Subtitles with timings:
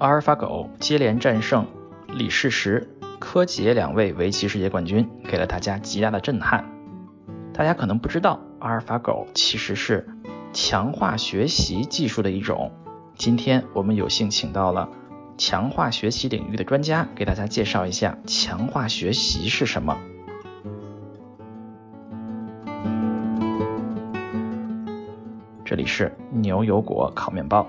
[0.00, 1.66] 阿尔法狗接连战胜
[2.08, 6.64] 李世石、柯洁两位围棋世界冠军，给了大家极大的震撼。
[7.52, 10.08] 大家可能不知道，阿尔法狗其实是
[10.54, 12.72] 强化学习技术的一种。
[13.14, 14.88] 今天我们有幸请到了
[15.36, 19.98] 强化学习领域的专家，给大家介绍一下强化学习是什么。
[25.62, 27.66] 这里是牛油果烤面包。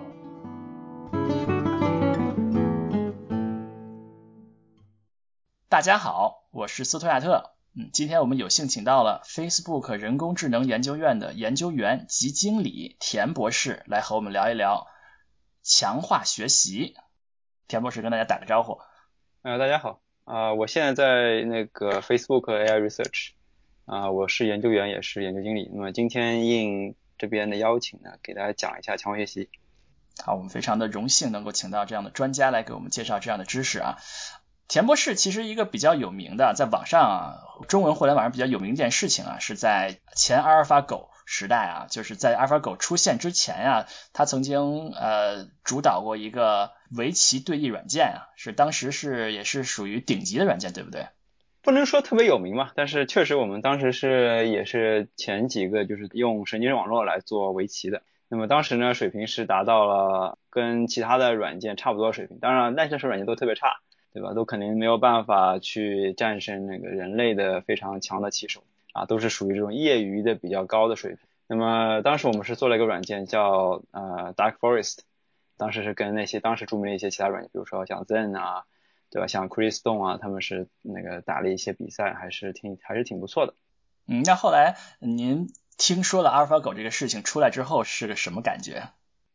[5.82, 7.56] 大家好，我是斯图亚特。
[7.76, 14.86] 嗯，今天我们有幸请到了 Facebook 人工智能研究院的研究员及经理田博士来和我们聊一聊
[15.64, 16.94] 强化学习。
[17.68, 18.78] 田博士跟大家打个招呼。
[19.42, 23.32] 呃，大家好，啊，我现在在那个 Facebook AI Research，
[23.86, 25.68] 啊，我是研究员也是研究经理。
[25.74, 29.50] 那么今天应这边的邀请呢，给大家讲一下强化学习。
[30.24, 33.98] 好，我们非常的荣幸能够请到这样的专家来给我们介绍这样的知识啊。
[34.72, 37.36] 田博士其实一个比较有名的，在网上啊，
[37.68, 51.08] 中文互联网上比较有名一件事情啊，是在前阿尔法狗时代啊，就是在阿尔法狗出现之前呀，他曾经呃主导过一个围棋对弈软件啊，是当时是也是属于顶级的软件，对不对？
[51.62, 58.04] 不能说特别有名嘛，但是确实我们当时是也是前几个就是用神经网络来做围棋的。
[58.30, 62.40] 那么当时呢，水平是达到了跟其他的软件差不多水平。
[62.40, 63.82] 当然那些时候软件都特别差，
[64.14, 64.34] 对吧？
[64.34, 71.20] 都肯定没有办法去战胜那个人类的非常强的棋手啊，都是属于这种业余的比较高的水平。
[71.48, 75.00] 那么当时我们是做了一个软件叫呃 Dark Forest，
[75.58, 78.64] 当时是跟那些当时著名的一些其他软件，比如说像 Zen 啊。
[79.14, 79.28] 对吧？
[79.28, 83.56] 像 Chris Stone 啊，他们是那个打了一些比赛，还是挺还是挺不错的。
[84.08, 88.84] 嗯，那后来您听说了阿尔法狗这个事情出来之后是个什么感觉？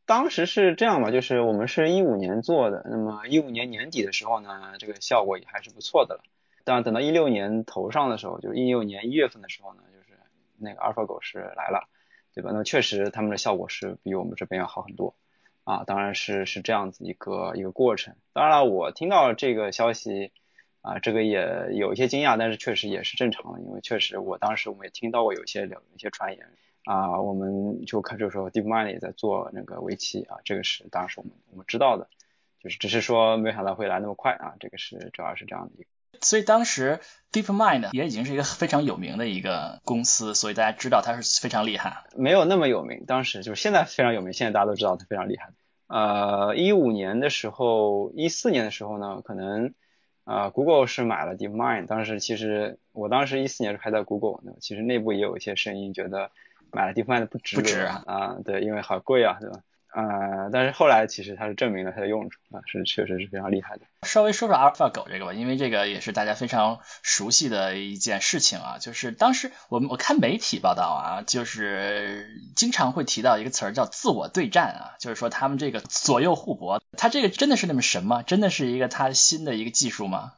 [0.06, 6.22] 当时是这样吧，就是我们是一五年做的，那么一五年年底的时候呢，这个效果也还是不错的了。
[6.64, 10.18] 但等到一六年头上的时候，就是一六年一月份的时候呢，就是
[10.56, 11.88] 那个阿尔法狗是来了，
[12.34, 12.50] 对吧？
[12.54, 15.14] 那确实他们的效果是比我们这边要好很多。
[15.64, 18.14] 啊，当然是是这样子一个一个过程。
[18.32, 20.30] 当然了，我听到这个消息，
[20.80, 26.46] 啊，这个也有一些惊讶，但是确实也是正常的，因为确实我当时我们也听到过有一些有一些传言，
[26.86, 32.08] 啊，我们就看就说 DeepMind 也在做那个围棋啊，这个是当时我们我们知道的，
[32.60, 35.88] 就是只是说没想到会来那么快啊，这个是主要是这样的一个。
[36.22, 37.00] 所以当时
[37.32, 42.04] DeepMind 也已经是一个非常有名的一个公司，所以大家知道它是非常厉害。
[42.14, 45.50] 没有那么有名，当时就是现在非常有名，现在大家都知道它非常厉害。
[45.88, 49.74] 呃，一五年的时候，一四年的时候呢，可能
[50.24, 51.86] 呃，Google 是买了 DeepMind。
[51.86, 56.30] 当时其实我当时一四年是还在 Google 呢，其实内部也有一些声音觉得
[56.76, 59.60] 买了 DeepMind 不值，不值啊，对，因为好贵啊，对吧？
[59.94, 63.86] 呃，但是后来其实它是证明了它的用处啊，是确实是非常厉害的。
[64.02, 68.76] 稍微说说阿尔法狗这个吧，因为这个也是大家非常熟悉的一件事情啊。
[68.78, 76.82] 就是当时我们我看媒体报道啊，就是经常会提到一个词儿叫自我对战啊，就是说他们这个左右互搏。
[76.98, 78.22] 它这个真的是那么神吗？
[78.22, 80.34] 真的是一个它新的一个技术吗？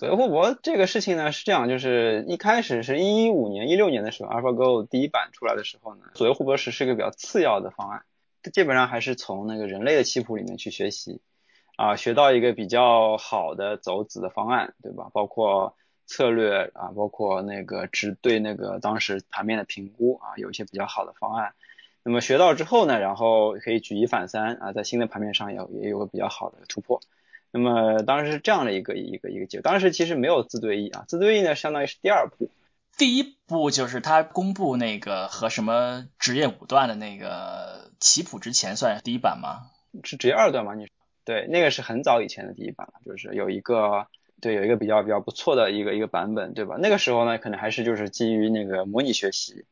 [0.00, 8.02] 左右互搏这个事情呢是这样，就是一开始是一五年、一六年的时候，AlphaGo 第一版出来的时候呢，左右互搏是是一个比较次要的方案。
[8.50, 11.20] 基本上还是从那个人类的棋谱里面去学习，
[11.76, 15.10] 啊，学到一个比较好的走子的方案，对吧？
[15.12, 21.52] 包括策略啊，包括那个只对那个当时盘面的评估啊，有一些比较好的方案。
[22.02, 27.02] 那么学到之后呢，然后可以举一反三啊，在新的盘面上也也有个比较好的突破。
[27.52, 29.62] 那么当时是这样的一个一个一个结果。
[29.62, 32.50] 当时其实没有自对弈啊，自对弈呢相当于是第二步。
[32.96, 39.70] 第一步就是他公布那个和什么职业五段的那个棋谱之前算第一版吗？
[40.04, 40.74] 是职业二段吗？
[40.74, 40.86] 你
[41.24, 44.06] 对，那个是很早以前的第一版了，就是有一个
[44.40, 46.76] 对有一个比较比较不错的一个一个版本，对吧？
[46.78, 49.64] 那个时候呢，可能还是就是基于那个模拟学习，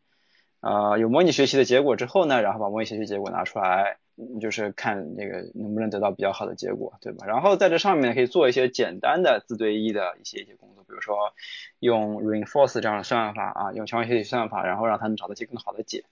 [0.61, 3.99] 啊，有模拟学习的结果之后呢，然后把模拟学习结果拿出来。
[4.41, 7.27] 就是看那个能不能得到比较好的结果，对吧？
[7.27, 11.33] 然后在这上面可以做一些简单的自对弈的一些一些工作，比如说
[11.79, 16.05] 用 reinforce 这样的算法啊，用强化学习算法，然后让它能找到一些更好的解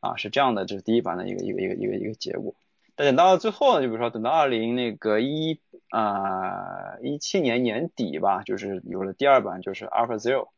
[0.00, 2.54] 啊，是这样的，这是第一版的一个一个一个一个一个结果。
[2.94, 5.60] 但等到最后呢，就比如说等到二零那个一
[5.90, 10.48] 啊一七年年底吧，就是有了第二版，就是 Alpha Zero，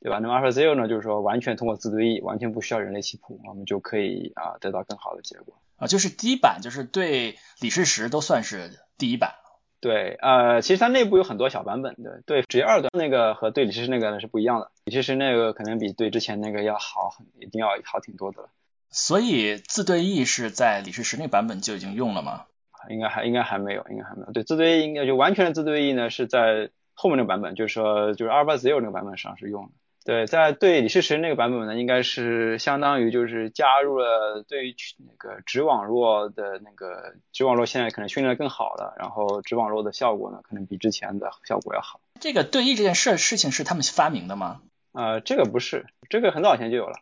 [0.00, 0.18] 对吧？
[0.20, 5.54] 那么 Alpha Zero 呢，就是说完全通过自对弈，完全不需要人类棋谱，我们就可以啊得到更好的结果。
[5.76, 9.34] 啊，就是第一版，就是对李世石都算是第一版。
[9.80, 14.72] 对，呃，其实它内部有很多小版本的，对职业二段那个和对李世石那个呢是不一样的。
[14.84, 18.48] 李世石那个可能比对之前那个要好很，一定要好挺多的了。
[18.90, 22.46] 所以自对弈是在李世石那版本就已经用了吗？
[22.88, 24.32] 应该还应该还没有，应该还没有。
[24.32, 29.72] 对，自对应该就完全的自对弈呢是在后面那个版本，就是说就是 Alpha Zero 那个版本上是用的。
[30.08, 42.00] 对，在对李世石那个版本呢，应该是相当于就是加入了对于那个直网络的那个直网络现在可能训练更好了，然后直网络的效果呢可能比之前的效果要好。
[42.20, 44.62] 这个对弈这件事事情是他们发明的吗？
[44.92, 47.00] 呃，这个不是，这个很早以前就有了。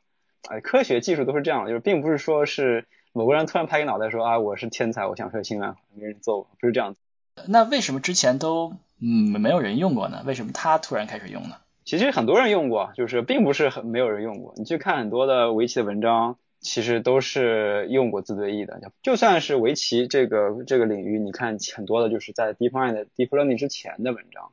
[0.49, 6.99] 哎，科学技术都是这样的，就是并不是说是某个人突然拍个脑袋说啊我是天才，我想出来新办法，没人揍我，不是这样子。
[7.47, 10.25] 那为什么之前都嗯没有人用过呢？
[10.26, 11.55] 为什么他突然开始用呢？
[11.87, 14.53] 其实很多人用过，就是并不是很没有人用过。
[14.56, 18.81] 你去看很多的围棋的文章，其实都是用过自对弈的。
[19.05, 24.50] 就算是围棋这个这个领域，你看很多的就是在 DeepMind、Deep Learning 之前的文章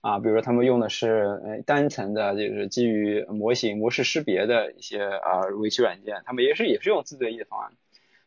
[0.00, 7.72] 啊，比如说他们用的是呃单层的，就是基于模型模式识别的一些啊围棋软件，他们也是也是用自对弈的方案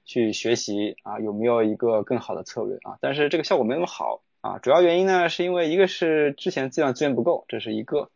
[0.03, 4.59] 去学习啊有没有一个更好的策略啊，但是这个效果没那么好啊。
[4.59, 8.09] 主要原因呢是因为一个是之前资料资源不够，这是一个。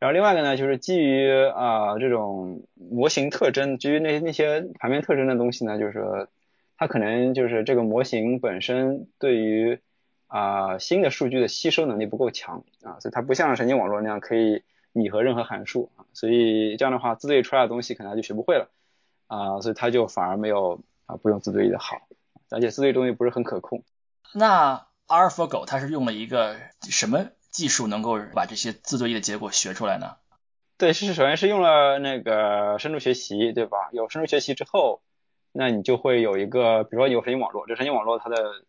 [0.00, 6.26] 然后另外一个呢，就是基于啊这种模型特征，基于那那些盘面特征的东西呢，就是说
[6.78, 9.78] 它可能就是这个模型本身对于
[10.26, 14.62] 啊新的数据的吸收能力不够强啊，所以它不像神经网络那样可以
[14.92, 18.70] 拟合任何函数啊，所以这样的话自对出来的东西可能就学不会了
[19.26, 22.00] 啊，所以它就反而没有啊不用自对的好，
[22.48, 23.84] 而且自对东西不是很可控。
[24.32, 26.56] 那 AlphaGo 它是用了一个
[26.88, 27.26] 什么？
[27.50, 30.16] 技术能够把这些自作业的结果学出来呢？
[30.78, 33.90] 对，是首先是用了那个深度学习，对吧？
[33.92, 35.02] 有深度学习之后，
[35.52, 38.64] 那你就会有一个，比如说有神经网络，这神经网络它的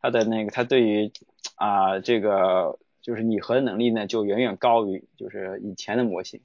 [0.00, 1.12] 它的那个它对于
[1.54, 6.40] 啊这个就是拟合的能力呢，就远远高于就是以前的模型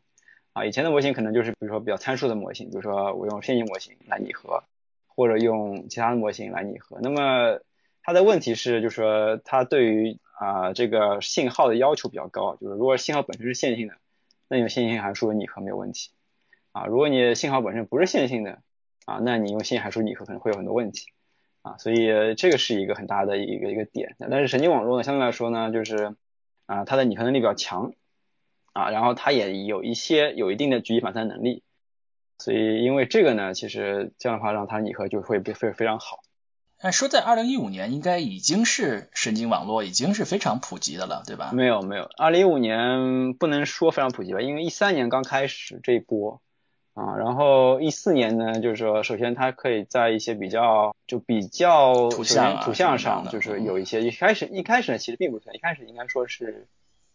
[0.53, 4.63] 啊，以前的模型可能就是比如说比较参数的模型，比如说我用线性模型来拟合，
[5.07, 6.99] 或者用其他的模型来拟合。
[7.01, 7.59] 那么
[8.03, 13.95] 它的问题是，就是说它对于啊，这个信号的要求比较高，就是如果信号本身是线性的，
[14.47, 16.11] 那用线性函数拟合没有问题。
[16.71, 18.61] 啊，如果你信号本身不是线性的，
[19.05, 21.07] 啊，那你用线性函数拟合可能会有很多问题。
[21.63, 24.15] 啊，所以这个是一个很大的一个一个点。
[24.19, 26.15] 但是神经网络呢，相对来说呢，就是
[26.67, 27.93] 啊，它的拟合能力比较强，
[28.73, 31.63] 啊，然后它也有一些有一定的举一反三能力。
[32.37, 36.19] 所以因为这个呢，其实这样的话让它拟合就会非非常好。
[36.79, 41.51] 按说在二零一五年应该已经是神经网络已经是非常普及的了，对吧？
[41.53, 46.41] 没有没有，二零一五年不能说非常普及吧，因为一三年刚开始这一波。
[46.93, 56.67] 啊，然后一四年呢，就是说首先它可以在一些比较就比较图像图像上就是有一些一开始一开始呢其实并不算，一开始应该说是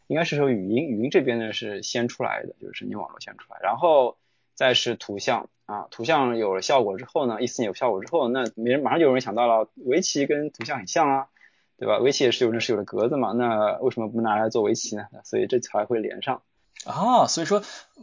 [0.06, 4.16] 应该是说语音语音这边呢是先出来的，就是神经网络先出来，然后
[4.54, 5.48] 再是图像。
[5.64, 11.26] 啊，图像有了效果之后呢，一四年有效果之后，那没人马上就有人想到了，围棋跟图像很像啊，
[11.78, 11.96] 对吧？
[11.98, 15.04] 围棋也是有是有的格子嘛，那为什么不拿来做围棋呢？
[15.24, 16.42] 所以这才会连上。
[16.84, 17.62] 哦，所以说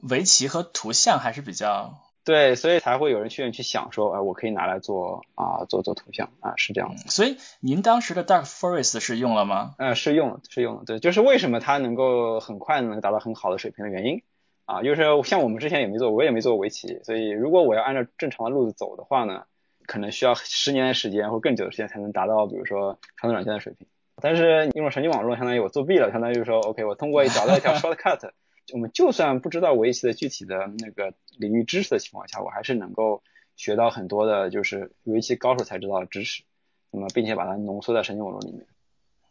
[0.09, 6.97] 围棋和图像还是比较对，所以才会有人去去想说，哎，我可以拿来做啊，做做图像啊，是这样。
[6.97, 9.75] 所以您当时的 Dark Forest 是用了吗？
[9.77, 14.23] 呃，是用了，是用了，对，就是为什么它能够很快能达到很好的水平的原因。
[14.69, 19.45] 啊，就是像我们之前也没做，我也没做过围棋，所以如果我要按照正常的路子走的话呢，
[19.87, 23.87] 可能需要十年的时间或更久的时间才能达到，比如说传统软件的水平。
[24.21, 28.29] 但是用了神经网络，相当于我作弊了，相当于说，OK，我通过找到一条 shortcut，
[28.71, 33.23] 我们就算不知道围棋的具体的那个领域知识的情况下，我还是能够
[33.55, 36.43] 学到很多的，就是围棋高手才知道的知识。
[36.91, 38.67] 那么，并且把它浓缩在神经网络里面。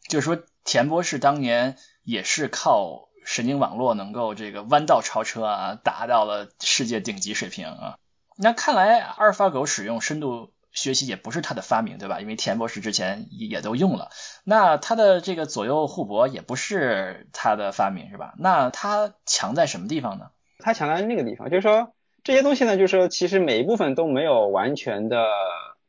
[0.08, 3.07] 就是说，田博士当年也是靠。
[3.28, 7.98] 神经网络能够这个弯道超车啊，达到了世界顶级水平啊。
[8.38, 12.22] 那看来阿尔法狗使用深度学习也不是他的发明，对吧？
[12.22, 14.08] 因为田博士之前也都用了。
[14.44, 18.32] 那它的这个左右互搏也不是它的发明，是吧？
[18.38, 20.30] 那它强在什么地方呢？
[20.58, 21.92] 它强在那个地方，就是说
[22.24, 25.26] 这些东西呢，就是说其实每一部分都没有完全的，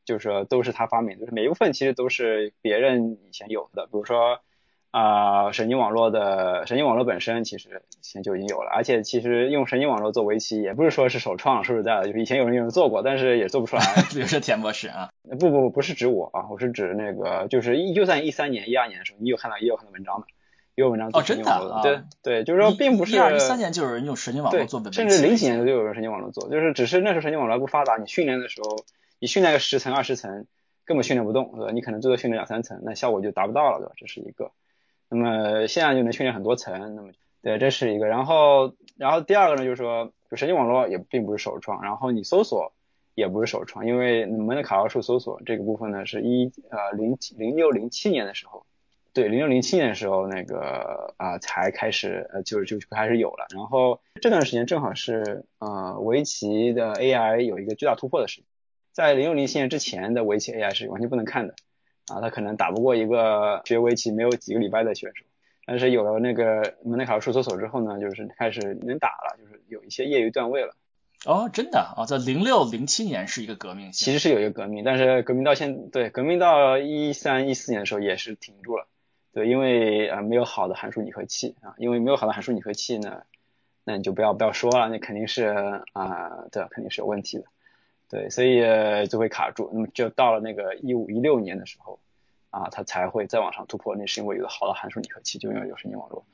[0.03, 4.41] 就是说都是他发明，就是每一部分其实都是别人以前有的，比如说。
[4.91, 13.83] 啊，神经网络的神经网络本身其实以前就已经有了，而且其实用神经网络做围棋也不是说是首创，说实在的，就是以前有人有人做过，但是也做不出来。
[14.09, 20.27] 比如说田博士啊，不不不，不是指我啊，我是指那个，就是一就算一三年、一二年的时候，你有看到也有很多文章的，
[20.73, 21.81] 也有文章做神经网络的。
[21.83, 23.15] 对对，就是说并不是。
[23.15, 28.77] 一二一三年就有人用神经网络做本，甚至零几年就有人神经网络做，就是只是那时候神经网络不发达，你训练的时候，
[29.19, 30.47] 你训练个十层二十层，
[30.83, 31.71] 根本训练不动，对吧？
[31.71, 33.91] 你可能最多训练两三层，那效果就达不到了，对吧？
[33.95, 34.51] 这是一个。
[35.09, 37.09] 那么现在就能训练很多层，那么
[37.41, 38.05] 对，这是一个。
[38.07, 41.81] 然后，然后第二个呢，就是说，就神经网络也并不是首创。
[41.81, 42.73] 然后你搜索
[43.15, 48.65] 也不是首创，因为蒙特卡洛数搜索这个部分呢，是一呃零零六零七年的时候，
[49.13, 58.45] 对零六零七年的时候那个啊才开始呃就是就开始有了，然后这段时间正好是呃围棋的 AI 有一个巨大突破的时间，
[58.91, 61.55] 在零六零七年之前的围棋 AI 是完全不能看的
[62.09, 65.25] 啊，他可能打不过一个学围棋没有几个礼拜的选手，
[65.65, 70.75] 但是有了那个蒙特卡洛数搜索之后呢，就是开始能打了，就是有一些业余段位了。
[71.25, 78.87] 哦，真的啊，在零六零七年是一个革命，其实是有一个革命，但是革命到现对革命到一三一四年的时候也是停住了，
[79.33, 83.23] 对，因为呃没有好的函数拟合器啊，因为没有好的函数拟合器呢，
[83.83, 87.43] 那你就不要不要说了，那肯定是啊，对，肯定是有问题的，
[88.09, 88.61] 对，所以
[89.07, 91.99] 就会卡住，那么就到了那个一五一六年的时候
[92.49, 96.25] 啊，它才会再往上突破，那是因为有了好的函数拟合器，就因为有神经网络。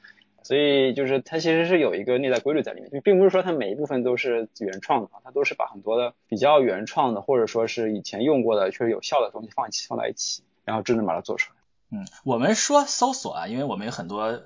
[0.41, 12.00] 所以就是它其实是有一个内在规律在里面，就并不是说它每一部分都是原创的，它都是把很多的比较原创的或者说是以前用过的确实有效的东西放一起放在一起，然后真正把它做出来。
[12.00, 14.44] 嗯，我们说搜索啊，因为我们有很多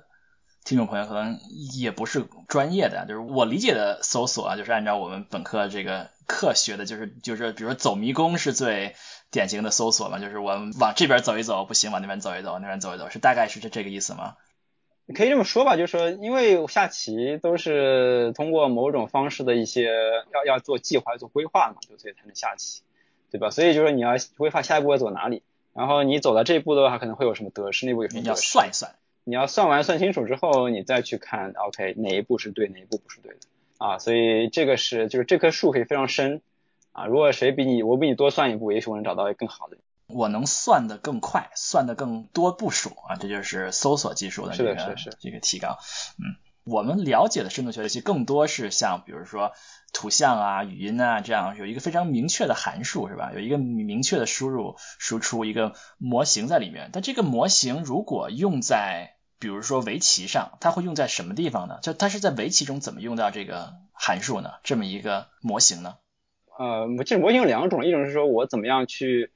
[0.64, 1.38] 听众朋友可能
[1.74, 8.94] 也不是专业的，就是我理解的搜索啊，就是按照我们本科这个课学的，就是就是比如说走迷宫是最
[9.30, 14.36] 典型的搜索嘛，就是我往这边走一走不行，往那边走一走，那边走一走，是大概是这这个意思吗？
[15.12, 19.90] 可以这么说吧，就是说，因为下棋都是通过某种方式的一些
[20.32, 22.82] 要要做计划、做规划嘛，就所以才能下棋，
[23.32, 23.50] 对吧？
[23.50, 25.42] 所以就是说你要规划下一步要走哪里，
[25.74, 28.20] 然后你走到这一步的话，可能会有什么得失，那步有什么？
[28.20, 33.38] 你要算一算，你要算完算清楚之后，你再去看，OK，哪一步是对，哪一步不是对的
[33.78, 33.98] 啊？
[33.98, 36.42] 所以这个是就是这棵树可以非常深
[36.92, 39.76] 啊，如果谁比你我比你多算一步，也许我能找到更好的。
[40.12, 44.74] 我能算得更快，算得更多步数啊，这就是搜索技术的这个
[45.20, 45.78] 这个提高。
[46.18, 46.34] 嗯，
[46.64, 49.52] 我们了解的深度学习更多是像比如说
[49.92, 53.32] 图像啊、语音啊这样有一个非常明确的函数是吧？
[53.34, 56.90] 有一个明确的输入输出一个模型在里面。
[56.92, 61.78] 但这个模型如果用在比如说围棋上，它会用在什么地方呢？
[61.82, 64.50] 就它是在围棋中怎么用到这个函数呢？
[64.62, 65.96] 这么一个模型呢？
[66.58, 69.32] 呃，这模型有两种，一种是说我怎么样去。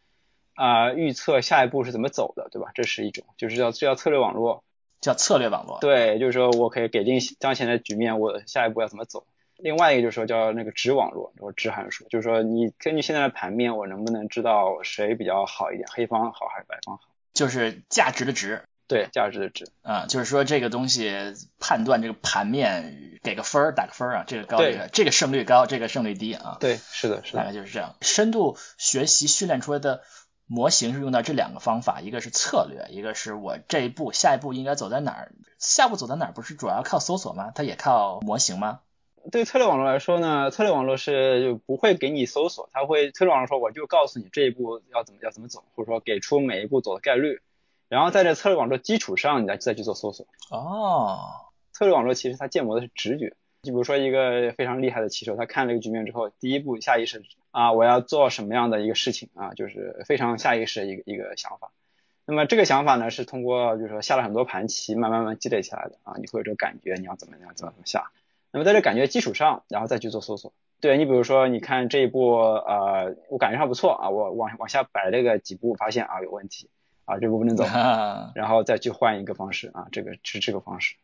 [0.57, 2.71] 啊，预测下一步是怎么走的，对吧？
[2.75, 4.63] 这是一种，就是叫叫策略网络，
[5.01, 5.81] 叫策略网络。
[5.81, 9.27] 对，就是说我可以给定当前的局面，我下一步要怎么走。
[9.65, 17.05] 另外一个就是说叫那个值网络，或值函数，就是说你根据现在的盘面，我能不能知道谁比较好一点，黑方好还是白方好？
[17.33, 18.63] 就是价值的值。
[18.87, 19.67] 对，价值的值。
[19.81, 21.15] 啊，就是说这个东西
[21.59, 26.59] 判断这个盘面，给个分儿，打个分儿啊，这个高，这个这个胜率高，这个胜率低啊。
[26.61, 27.39] 对，是的，是的。
[27.39, 27.95] 大概就是这样。
[28.03, 30.03] 深度学习训练出来的。
[30.47, 37.51] 模型是用到这两个方法，一个是策略，一个是我这一步下一步应该走在哪儿，下一步走在哪儿不是主要靠搜索吗？
[37.55, 38.81] 它也靠模型吗？
[39.33, 47.41] 对策略网络来说呢，策略网络是就不会给你搜索，它会策略网络说我就告诉你这一步要怎么要怎么走，或者说给出每一步走的概率，
[47.89, 50.27] 然后在这策略网络基础上你再再去做搜索。
[50.51, 51.19] 哦，
[51.73, 53.35] 策略网络其实它建模的是直觉。
[53.63, 61.71] 就比如说一个非常厉害的棋手，他看了一个局面之后，第一步下意识啊，我要做什么样的一个事情啊，就是非常下意识的一个一个想法。
[62.27, 68.11] 那么这个想法呢，是通过就是说下了很多盘棋，慢慢慢积累起来的啊，你会有这个感觉，你要怎么样怎么怎么下。
[68.55, 70.53] 那么在这感觉基础上，然后再去做搜索。
[70.81, 76.71] 对你比如说，你看这一步呃，我感觉还不错啊，我往往下摆这个几步，发现啊有问题
[77.05, 77.65] 啊，这步不能走，
[78.37, 80.95] 然后再去换一个方式啊，这个是这个方式。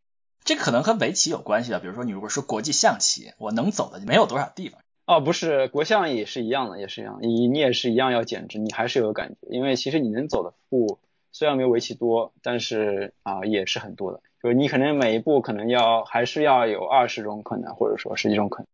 [0.45, 4.81] 这可能和围棋有关系的，比如说你如果说国际象棋，我能走的没有多少地方。
[5.07, 11.01] 哦，不是，国象也是一样的，也是一样，你你也是一样要减值，你还是有感觉，因为其实你能走的步
[11.33, 18.67] 虽然没有围棋多，但是啊也是很多的，就是你可能每一步可能要还是要有二十种可能，或者说十几种可能。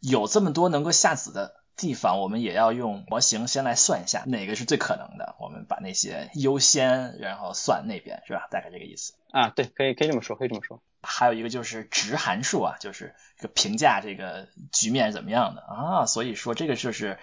[0.00, 8.48] 有这么多能够下子的地方，我们也要用模型先来算一下哪个是最可能的，我们把那些优先，然后算那边，是吧？
[8.50, 9.14] 大概这个意思。
[9.30, 10.82] 啊，对，可以可以这么说，可以这么说。
[11.02, 17.18] 还有一个就是值函数啊，就是这个评价这个局面怎么样的啊，所以说这个就是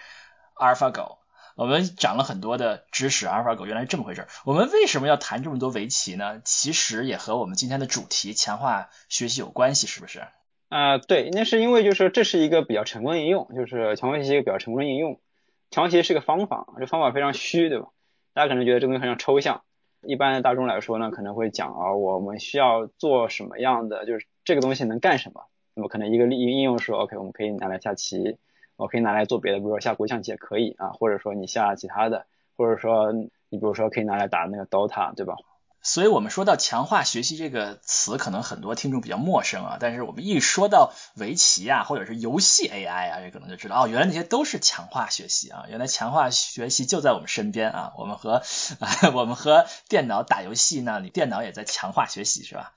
[0.54, 1.18] 阿尔法狗。
[1.56, 4.26] 我们讲了很多的知识，阿尔法狗原来是这么回事。
[4.44, 6.40] 我们为什么要谈这么多围棋呢？
[6.44, 10.22] 其实也和我们今天的主题强化学习有关系，是不是？
[10.68, 15.20] 啊，对，那是因为就是这是一个比较成功的应用，就是强化学习一个比较成功的应用。
[15.70, 17.88] 强化学习是个方法，这方法非常虚，对吧？
[18.32, 19.62] 大家可能觉得这东西非常抽象。
[20.02, 25.42] 一般大众来说呢，可能会讲啊，我们需要做什么样的，就是这个东西能干什么？
[25.74, 28.38] 那么可能一个应应用是 OK，我们可以拿来下棋，
[28.80, 32.24] 我可以拿来做别的，比如说下国象棋也可以啊，或者说你下其他的，
[32.56, 35.36] 或者说你比如说可以拿来打那个 DOTA，对吧？
[35.82, 39.76] 所以我们说到强化学习这个词，可能很多听众比较陌生啊。
[39.80, 45.64] 但是我们一说到围棋啊，或者是游戏 AI 啊，这可能就知道哦，原来那些都是强化学习啊。
[45.68, 47.92] 原来强化学习就在我们身边啊。
[47.98, 48.42] 我们和
[49.14, 52.72] 我们和电脑打游戏呢，你电脑也在强化学习是吧？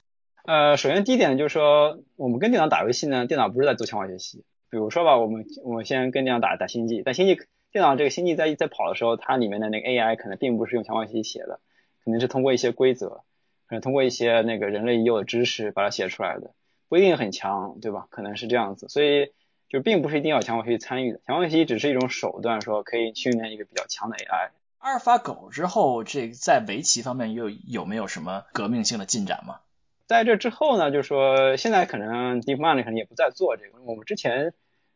[0.46, 4.44] 呃，首先第一点就是说，我们跟电脑打游戏呢，电脑不是在做强化学习。
[4.74, 7.40] 比如说吧，我们我们先跟电脑打打星际，但星际
[7.72, 11.60] 电脑这个星际在在跑的时候，它里面的那个 AI 可能并不是用强化学习写的。
[12.04, 13.22] 肯定是通过一些规则，
[13.68, 16.56] 可能通过一些那个人类已有的知识把它写出来的，
[16.90, 18.08] 不一定很强，对吧？
[18.10, 19.32] 可能是这样子，所以
[19.70, 24.50] 就并不是一定要强化学习参与的，强化学习只是一种手段，说可以训练一个比较强的 AI。
[24.80, 29.60] 阿尔法狗之后，这在围棋方面又有没有什么革命性的进展吗？
[30.06, 33.82] 在这之后呢，就是说现在可能 DeepMind 可能也不再做这个。
[33.86, 34.54] 我们之前，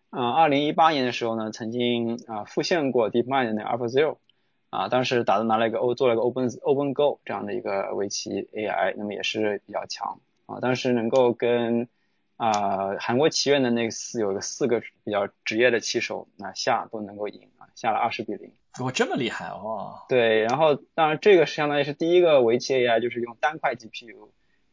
[0.10, 4.18] 啊，二零一八年的时候呢，曾经啊复现过 DeepMind 的那 AlphaZero。
[4.70, 10.60] 啊，当时打的拿了一个 O 做了个 Open Open Go 这样的一个围棋 AI，那么也是比较强啊。
[10.60, 11.88] 当时能够跟
[12.36, 18.52] 啊韩国棋院的那个四有个四个比较职业的棋手那下都能够赢啊，下了二十比零。
[18.82, 20.00] 哇，这么厉害哦！
[20.10, 24.28] 对，然后当然这个是相当于是第一个围棋 AI，就是用单块 GPU，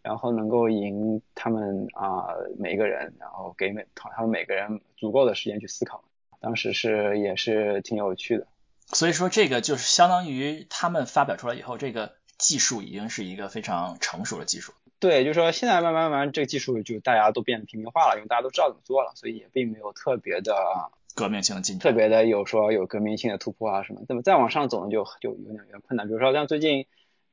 [0.05, 6.05] 然后能够赢他们啊每一个人，然后给每他们每个人足够的时间去思考。
[6.41, 8.47] 当时是也是挺有趣的。
[8.87, 14.75] 所以说，这个就是相当于他们发表出来以后，这个技术已经是一个非常成熟的技术。
[15.01, 20.55] 对，就是说现在慢慢慢慢，这个技术就大家都变得平民化了，因为大家都知道怎么做了，所以也并没有特别的
[21.15, 24.03] 革命性的进特别的有说有革命性的突破啊什么。
[24.07, 26.07] 那么再往上走呢，就就有点有点困难。
[26.07, 26.85] 比如说像最近。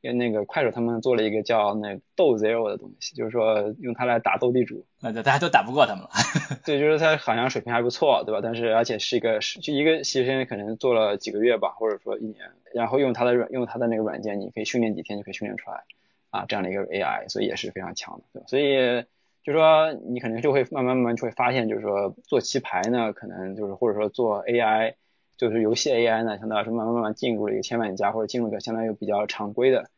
[0.01, 6.09] 跟那个快手他们做了一个叫那斗 zero 的东西，就是说用它来打斗地主，那大家都打不过他们了。
[6.65, 8.39] 对，就是他好像水平还不错，对吧？
[8.41, 15.83] 但是而且是一个是就一个实习生可能做了几个月吧，或者说一年，然后用它的软用它的那个软件，你可以训练几天就可以训练出来
[16.31, 18.23] 啊这样的一个 AI，所以也是非常强的。
[18.33, 19.05] 对所以
[19.43, 24.95] 就说你可能就会慢慢慢慢就会发现，就是说做棋牌呢，可能就是或者说做 AI。
[25.41, 29.89] 就是游戏 AI 呢，相当于是慢慢慢慢进入了一个千万家或者进入一个相当于比较常规的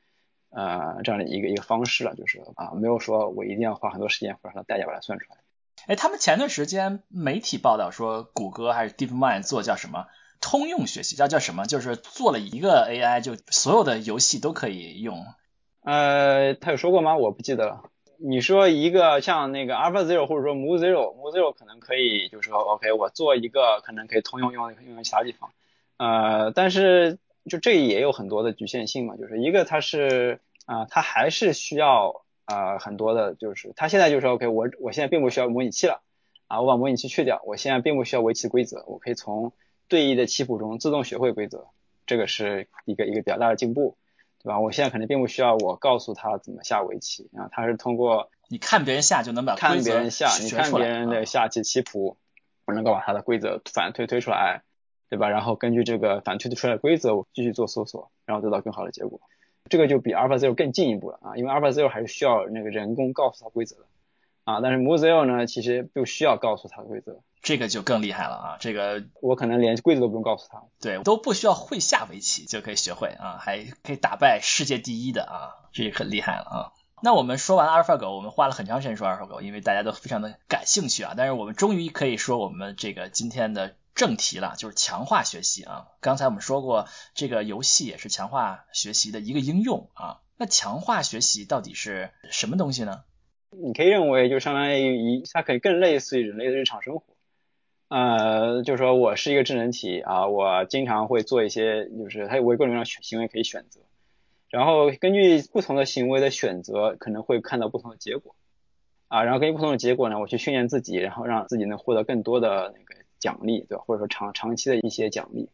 [0.50, 5.38] 呃这样的一个一个方式了，就是啊没有说我一定要花很多时间或者说代价把它算出来。
[5.86, 10.06] 哎，他们前段时间媒体报道说，谷歌还是 DeepMind 做叫什么
[10.40, 11.66] 通用学习，叫叫什么？
[11.66, 15.26] 就是做了一个 AI，就所有的游戏都可以用。
[15.82, 17.18] 呃，他有说过吗？
[17.18, 17.90] 我不记得了。
[18.26, 25.52] 你说一个像那个 AlphaZero 或者说 MoZero，MoZero 可能可以，就是说 OK，我做一个可能可以通用用用于其他地方，
[25.98, 36.02] 呃，但是就这也有很多的局限性嘛，就是一个它是啊，它还是需要啊很多的，就是它现在就是 OK，我我现在并不需要模拟器了
[36.48, 39.52] 啊，我把模拟器去掉，我现在并不需要围棋规则，我可以从
[39.90, 41.68] 对弈的棋谱中自动学会规则，
[42.06, 43.98] 这个是一个一个比较大的进步。
[44.44, 44.60] 对吧？
[44.60, 52.18] 我现在可能并不需要我告诉他怎么下围棋啊，他是通过你看别人下就能把看别人下，你看别人的下棋棋谱，
[52.66, 54.64] 我能够把他的规则反推推出来，
[55.10, 55.30] 对吧？
[55.30, 59.22] 然后根据这个反推出来的规则，我继续做搜索，然后得到更好的结果。
[59.70, 63.86] 这个就比 AlphaZero 更进一步了啊，因为 AlphaZero 还是需要那个人工告诉他规则的
[64.44, 67.22] 啊，但是 MoZero 呢，其实不需要告诉他规则。
[67.44, 68.58] 这个就更厉害了啊！
[68.62, 76.72] 这个我可能连规则都不用告诉他，对，都不需要会下围棋就可以学会啊，还可以打败世界第一的啊，这也很厉害了啊！
[77.02, 81.16] 那我们说完阿尔法狗，我们花了很长时间说阿尔法狗，因为大家都非常的感兴趣啊。
[81.18, 85.88] 但是我们终于可以说我们这个今天的正题了，就是强化学习啊。
[86.00, 90.22] 刚才我们说过，这个游戏也是强化学习的一个应用啊。
[90.38, 93.04] 那强化学习到底是什么东西呢？
[93.50, 97.04] 你可以认为就相当于一，它可以更类似于人类的日常生活。
[97.94, 103.82] 呃，就是说我是一个智能体啊，我经常会做一些，就是它有各种各样行为可以选择，
[104.50, 108.36] 然后根据不同的行为的选择，可能会看到不同的结果
[109.10, 113.84] 啊，然后根据不同的结果呢，我去训练自己，然后让自己能获得更多的那个奖励，对吧？
[113.86, 115.50] 或者说长长期的一些奖励。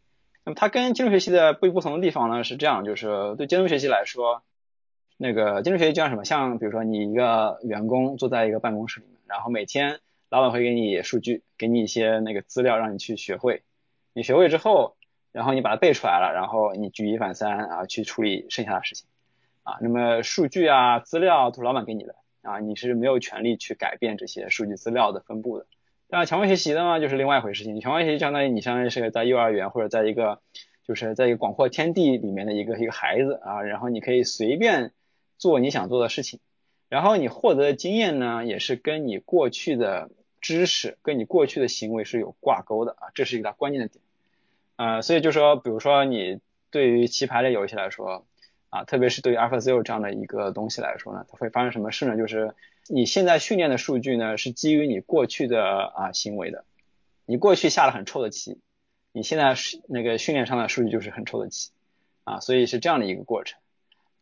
[0.45, 4.43] 那么它跟金融学习的不不同的地方呢是这样，就是对金融学习来说，
[5.17, 6.23] 那个金融学习就像什么？
[6.23, 9.99] 像比如说你一个员工坐在一个办公室里面，然后每天。
[10.29, 13.63] 老板会给你数据，给你一些那个资料，让你去学会。
[14.13, 14.95] 你学会之后，
[15.31, 19.07] 然后你把它背出来了，然后你举一反三啊，去处理剩下的事情
[19.63, 19.77] 啊。
[19.81, 22.13] 那么数据啊、资料都是老板给你的
[22.43, 25.65] 啊，你是没有权利去改变这些数据资料的分布的。
[26.07, 27.81] 那强化学习的呢，就是另外一回事情。
[27.81, 30.41] 强化学习相当于你相当于是在幼儿园或者在一个
[30.83, 34.91] 就是在一个广阔天地里面的一个一个孩子啊，然后你可以随便
[35.39, 36.39] 做你想做的事情，
[36.87, 40.11] 然后你获得的经验呢，也是跟你过去的。
[40.41, 44.01] 知识跟你过去的行为是有挂钩的啊，这是一个关键的点，
[44.77, 46.39] 呃，所以就说，比如说你
[46.71, 48.25] 对于棋牌类游戏来说，
[48.69, 52.15] 啊，特别是对于 AlphaZero 这样的一个东西来说呢，它会发生什么事呢？
[52.17, 52.55] 就是
[52.87, 56.65] 你现在训练的数据呢是基于你过去的啊行为的，
[57.25, 58.59] 你过去下了很臭的棋，
[59.11, 61.71] 你现在是那个训练上的数据就是很臭的棋
[62.23, 63.59] 啊，所以是这样的一个过程。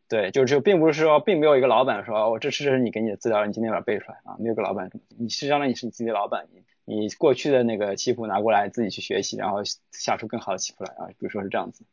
[0.09, 6.47] 对，就就并不是说，并没有一个老板说，我这是你给你的资料，你今天把它背出来啊，没有个老板，你是相当于，你是你自己的老板，
[6.85, 11.83] 你你过去的那个棋谱拿过来自己去学习，然后下出更好的棋谱来啊，比如说是这样子。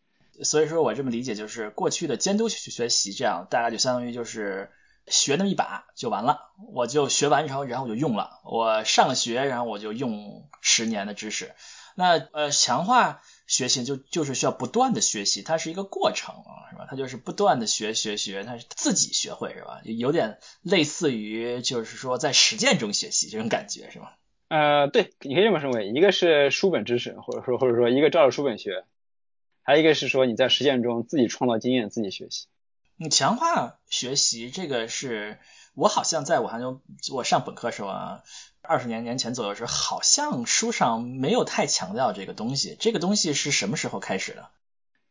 [0.42, 4.70] 所以说我这么理解，就是过去的监督学学习这样，大概就相当于就是
[5.06, 11.50] 学那么一把就完了，我就学完然后，然后我就用了，我上了学，然后我就用十年的知识。
[11.96, 16.86] 那呃，强化学习就就是需要不断的学习，它是一个过程啊，是吧？
[16.88, 19.80] 它就是不断的学学学，它是自己学会，是吧？
[19.84, 24.16] 有点类似于就是说在实践中学习这种感觉，是吧？
[24.48, 28.84] 呃，对，你可以这么认为，一个是书本知识，或者说或者说一个照着书本学，
[29.62, 32.46] 还有一个是说你在实践中自己创造经验，自己学习。
[32.96, 35.38] 你强化学习这个是
[35.74, 36.80] 我好像在我还就
[37.12, 38.22] 我上本科时候啊。
[38.66, 42.76] 二十年年前左右时候，好像书上没有太强调这个东西。
[42.80, 44.48] 这个东西是什么时候开始的？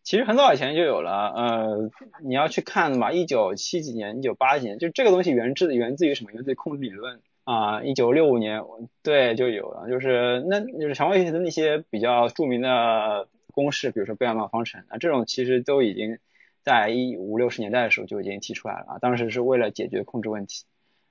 [0.04, 1.32] 其实很早以前就有了。
[1.36, 1.90] 呃，
[2.24, 6.32] 你要去看嘛，一九七几年、一九八几年，就这个东西源自源自于什么？
[6.32, 7.84] 源自于控制理论啊。
[7.84, 8.64] 一九六五年，
[9.02, 9.88] 对，就有了。
[9.88, 16.18] 就是那就是强化学的那些比较著名的公式，比如说贝尔曼方程啊，这种其实都已经
[16.64, 18.98] 在一五六十年代的时候就已经提出来了啊。
[19.00, 20.66] 当时是为了解决控制问题。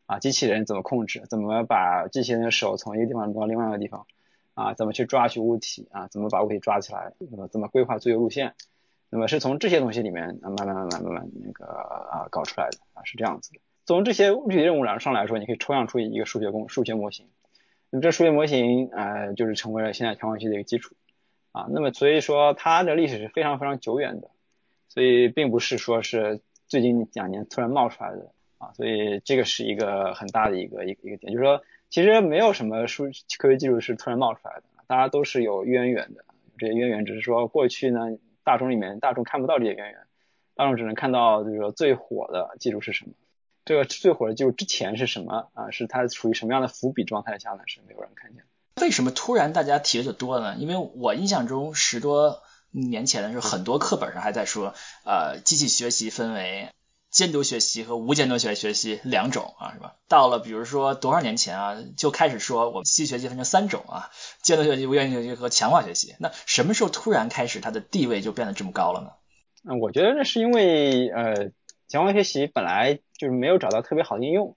[0.07, 1.23] 啊，机器人怎么控制？
[1.31, 4.07] 怎么把机器人的手从一个地方挪到另外一个地方？
[4.55, 5.89] 啊，怎么去抓取物体？
[5.93, 7.13] 啊，怎么把物体抓起来？
[7.31, 8.55] 那么怎么规划作业路线？
[9.09, 13.61] 那么是从这些东西里面，慢慢慢慢慢慢那个啊搞出来的啊，是这样子的。
[13.87, 17.29] 从这些具体任务上来说，你可以抽象出一个数学公数学模型。
[17.91, 20.95] 那么这数学模型啊，就是成为了现在强化学习的一个基础
[21.53, 21.67] 啊。
[21.71, 24.31] 那么所以说它的历史是非常非常久远的，
[24.89, 28.33] 所以并不是说是最近两年突然冒出来的。
[28.63, 33.07] 啊，所以这个是一个很大的一个一个一个点，就是说，其实没有什么数
[33.39, 36.25] 科学技术是突然冒出来的，大家都是有渊源的。
[36.59, 38.01] 这些渊源只是说过去呢，
[38.45, 39.99] 大众里面大众看不到这些渊源，
[40.55, 43.15] 大众只能看到就是说最火的技术是什么，
[43.65, 45.73] 这个最火的技术之前是什么啊？
[45.73, 47.65] 是它处于什么样的伏笔状态下呢？
[47.67, 48.45] 是没有人看见。
[48.81, 50.57] 为什么突然大家提的就多了呢？
[50.61, 54.73] 因为我印象中十多年前的时候，很多课本上还在说，
[55.05, 56.69] 呃，机器学习分为。
[57.13, 59.97] 监督学习和无监督学学习两种啊，是吧？
[60.09, 66.17] 到了比如说多少年前啊，就开始说我们机器学习分成三种啊，监督学习、无监督学习和强化学习。
[66.19, 69.11] 那什么时候突然开始它的地位就变得这么高了呢？
[69.65, 71.53] 嗯，我觉得那是因为呃，
[71.87, 74.57] 强化学习本来就是没有找到特别好的应用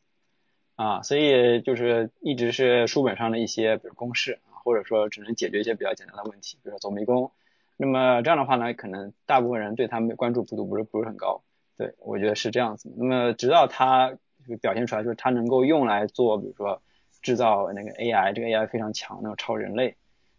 [0.78, 7.32] 啊，所以就是一直是书本上的一些比如公式啊，或者说只能解决一些比较简单的问题，比如说走迷宫。
[7.76, 11.44] 那么这样的话呢，可能大部分人对他们关注度不是不是很高。
[11.78, 12.92] 对，我觉得是这样子。
[12.96, 14.18] 那么，直到它
[14.62, 16.82] 表现出来，就是它能够用来做，比如说
[17.22, 19.96] 制造那个 AI，这个 AI 非常强，那种超人类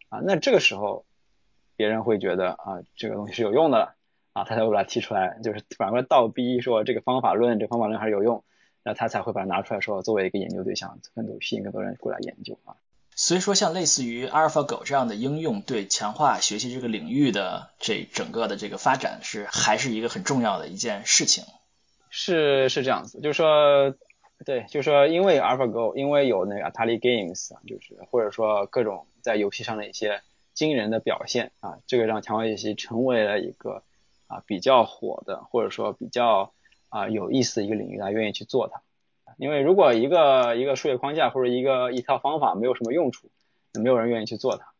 [0.08, 0.20] 啊。
[0.24, 1.04] 那这个时候，
[1.76, 3.94] 别人会觉得啊，这个东西是有用的
[4.32, 8.42] 啊，他才会把它提出来，就是反过来倒逼说这个方法论，这方法论还是有用，
[8.82, 12.76] 那他才会把它拿出来说作为一个研究对象，更多吸引更多人过来研究啊。
[13.18, 21.44] 所以说，像类似于阿尔法狗这样的应用，对强化学习这个领域的这整个的这个发展，是还是一个很重要的一件事情。
[22.10, 23.94] 是是这样子，就是说，
[24.44, 30.20] 对，就是说，因为 AlphaGo，因为有那个 Atari Games 啊，就是或者说各种在游戏上的一些
[30.52, 33.82] 惊人的表现啊，这个让强化学习成为了一个
[34.26, 36.52] 啊比较火的，或者说比较
[36.90, 38.82] 啊有意思的一个领域，大家愿意去做它。
[39.36, 43.30] 因为如果一个一个数学框架或者一个一套方法没有什么用处，
[43.72, 44.72] 那没有人愿意去做它。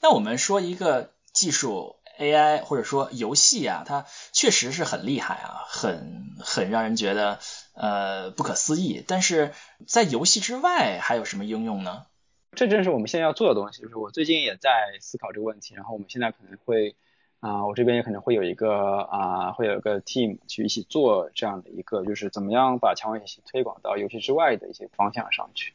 [0.00, 7.38] 那我们说一个技术 AI 或者说游戏啊，它确实是很厉害啊，很很让人觉得
[7.74, 9.04] 呃不可思议。
[9.06, 9.52] 但是
[9.86, 12.06] 在游戏之外还有什么应用呢？
[12.52, 13.82] 这正是我们现在要做的东西。
[13.82, 16.94] 就是我最近也在思考这个问题，然后我们现在可能会。
[17.40, 25.74] 啊，我这边也可能会有一个啊，会有一个 team 去一起做这样的一个，就是怎么样把强化学习推广到游戏之外的一些方向上去。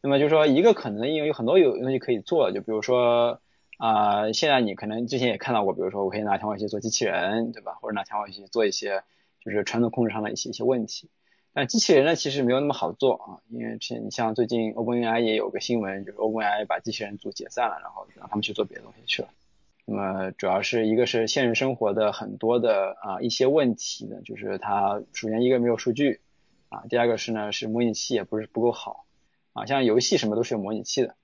[0.00, 3.40] 那么就是说，一个可能应用有很多有东西可以做，就比如说
[3.78, 7.78] 啊，现在你可能之前也看到过，比如说我可以拿强化学习做机器人，对吧？
[7.80, 9.02] 或者拿强化学习做一些
[9.44, 11.10] 就是传统控制上的一些一些问题。
[11.52, 19.28] 但机器人呢，其实没有那么好做啊，因为你像最近 OpenAI 也有个新闻，就是 OpenAI 把机器人组解散了，然后让他们去做别的东西去了。
[19.84, 26.20] 那么主要是一个是现实生活的很多的啊一些问题呢，就是它首先一个没有数据
[26.68, 29.06] 啊，第二个是呢是模拟器也不是不够好
[29.52, 31.16] 啊，像游戏什么都是有模拟器的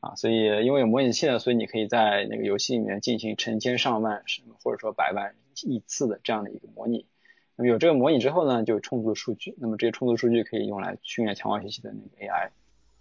[0.00, 7.06] 啊，所以因为有模拟器呢，所以你可以在那个游戏里面进行成千上万什么或者说百万亿次的这样的一个模拟
[7.56, 12.50] 那么有这个模拟之后呢，就充足的数据，那么这些充足数据可以用来训练强化学习的那个 AI，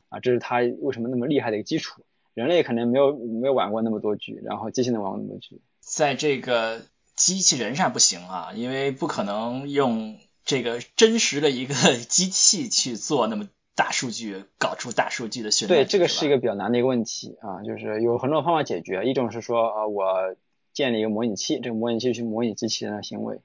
[0.09, 2.05] 啊，这是它为什么那么厉害的一个基础。
[2.33, 6.81] 人类可能没有没有玩过那么多局，然后机器能玩过那么多局，在这个
[7.15, 11.73] 机器人上不行啊，因为不可能用这个真实的一个
[12.09, 15.83] 机器去做那么大数据，搞出大数据的训练。
[15.83, 20.35] 对，这个是一个个比较难的一个问题啊，就是有很多方法解决，一种是说啊，我
[20.73, 23.39] 建立一个模拟器，这个模拟器去模拟机器人的行为。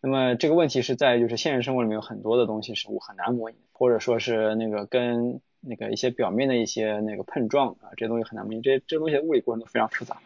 [0.00, 10.20] 那么这个问题是在就是现实生活里面有很多的东西是我很难模拟，或者说是那个跟那个一些表面的一些那个碰撞啊，这些东西很难模拟，这这东西的物理过程都非常复杂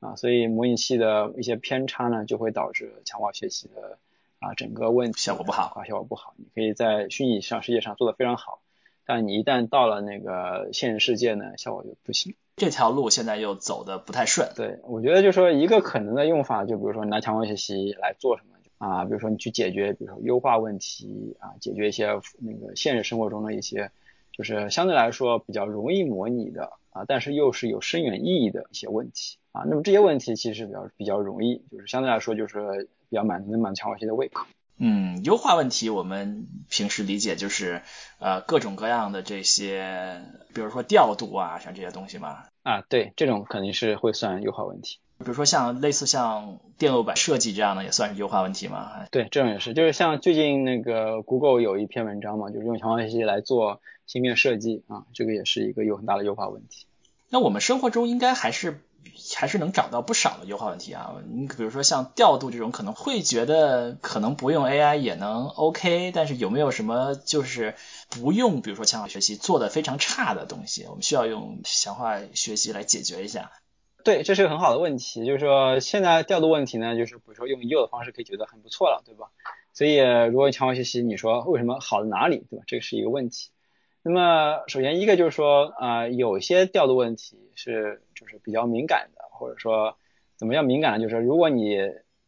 [0.00, 3.98] 啊，所以模拟器的一些偏差呢，就会导致强化学习的
[4.38, 6.34] 啊整个问题效果不好啊，效果不好。
[6.36, 8.60] 你可以在虚拟上世界上做的非常好，
[9.04, 12.34] 但你一旦到了那个现实世界呢，效果就不行。
[12.56, 14.48] 这条路现在又走的不太顺。
[14.56, 18.50] 对，我觉得就说一个可能的用法，就比如说你拿强化学习来做什么。
[18.78, 22.08] 啊，比如说你去解决，比如说优化问题啊，解决一些
[22.38, 23.90] 那个现实生活中的一些，
[24.36, 29.62] 就是相对来说比较容易模拟的啊，但是又是有深远意义的一些问题啊。
[29.66, 34.46] 那么这些问题其实比较比较容易，就是相对来说就是比较满能满足强化学习的胃口。
[34.78, 37.80] 嗯，优化问题我们平时理解就是
[38.18, 40.20] 呃各种各样的这些，
[40.54, 42.44] 比如说调度啊，像这些东西嘛。
[42.62, 44.98] 啊，对，这种肯定是会算优化问题。
[45.18, 48.92] 比如说像类似像电路板设计这样的，也算是优化问题吗？
[49.10, 56.86] 对，这种也是，就是像最近那个 Google 有一篇文章嘛，就是用强化学习来做芯片设计啊，这个也是一个有很大的优化问题。
[57.30, 58.80] 那我们生活中应该还是
[59.34, 61.14] 还是能找到不少的优化问题啊。
[61.28, 67.74] 你比如说像调度这种，可能会觉得可能不用 AI 也能 OK，但是有没有什么就是
[68.10, 73.50] 不用，比如说强化学习做的非常差的东西，我们需要用强化学习来解决一下？
[74.06, 79.32] 对，这是个很好的问题，就是说现在调度问题呢，就是比如说用已有的方式可以解决很不错了，对吧？
[79.72, 79.96] 所以
[80.30, 82.62] 如果强化学习，你说为什么好在哪里，对吧？
[82.68, 83.50] 这个是一个问题。
[84.02, 89.96] 那么首先一个就是说啊，有些调度问题是就是比较敏感的，或者说
[90.36, 90.98] 怎么样敏感呢？
[91.00, 91.76] 就是说如果你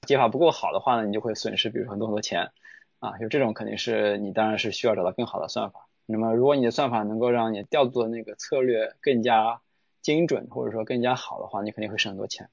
[0.03, 2.51] 解法不够好的话呢，你就会损失比如说很多很多钱
[2.99, 5.87] 啊，就这种肯定是你当然是需要找到更好的算法。
[6.07, 9.61] 那么如果你的算法能够让你调度的那个策略更加
[10.09, 12.49] 精准或者说更加好的话，你肯定会省很多钱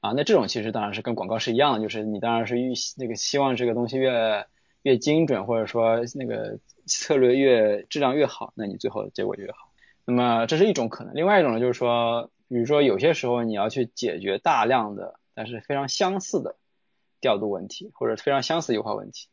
[0.00, 0.12] 啊。
[0.16, 4.46] 那这种其实当然是跟广告是一样的，就是你当然是预那个希望这个东西越
[4.80, 9.70] 越精准，或者说那个策略越质量越好，那你最后的结果就越好。
[10.06, 16.56] 那么这是一种可能，另外一种呢就是说，比如说有些时候你要去解决大量的但是非常相似的
[17.20, 19.28] 调度问题，或者非常相似优化问题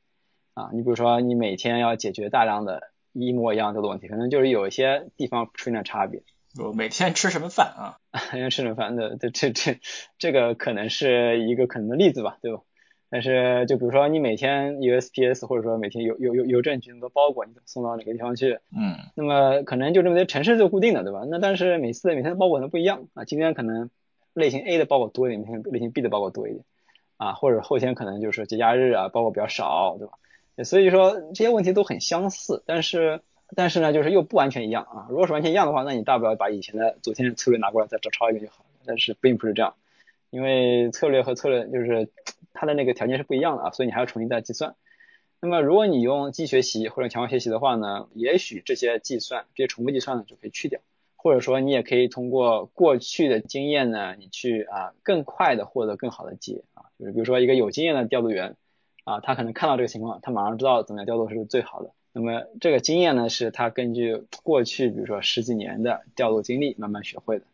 [0.56, 0.72] 啊。
[0.74, 6.22] 你比如说你每天要解决大量的一模一样的调度问题，可能就是有一些地方出现了差别。
[6.60, 7.98] 我每天吃什么饭啊？
[8.34, 9.16] 每天吃什么饭的？
[9.18, 9.80] 这这这
[10.18, 12.62] 这个可能是一个可能的例子吧，对吧？
[13.10, 18.60] 但是就比如说你每天 USPS 或者说每天邮邮邮邮政局的包裹，你送到哪个地方去？
[18.76, 21.24] 嗯，那么可能就这么些城市就固定的，对吧？
[21.30, 23.24] 那但是每次每天的包裹都不一样啊。
[23.26, 23.90] 今天可能
[24.34, 26.64] 类型 A 的包裹多一点，明天类型 B 的包裹多一点
[27.18, 30.14] 啊，或者后天可能就是节假日啊，包裹比较少，对吧？
[30.64, 33.22] 所以说这些问题都很相似，但是。
[33.56, 35.08] 但是呢，就是又不完全一样啊。
[35.10, 38.70] 如果是完全一样的话，那你大不了把以前的昨天的策略拿过来再照抄一遍就好了。
[38.86, 39.76] 但是并不是这样，
[40.30, 42.10] 因为策略和策略就是
[42.54, 44.76] 它的那个条件是不一样的啊，所以你还要重新再计算。
[45.40, 50.80] 那么如果你用机学习或者强化学习的话呢，也许这些计算这些重复计算呢就可以去掉，
[51.16, 56.86] 或者说你也可以通过过去的经验呢，你去啊更快的获得更好的解啊。
[56.98, 58.56] 就是比如说一个有经验的调度员
[59.04, 61.92] 啊，他可能看到这个情况，他马上知道怎么样调度是最好的。
[62.14, 67.46] 那么这个经验呢，是他根据过去比如说十几年的调度经历慢慢学会的。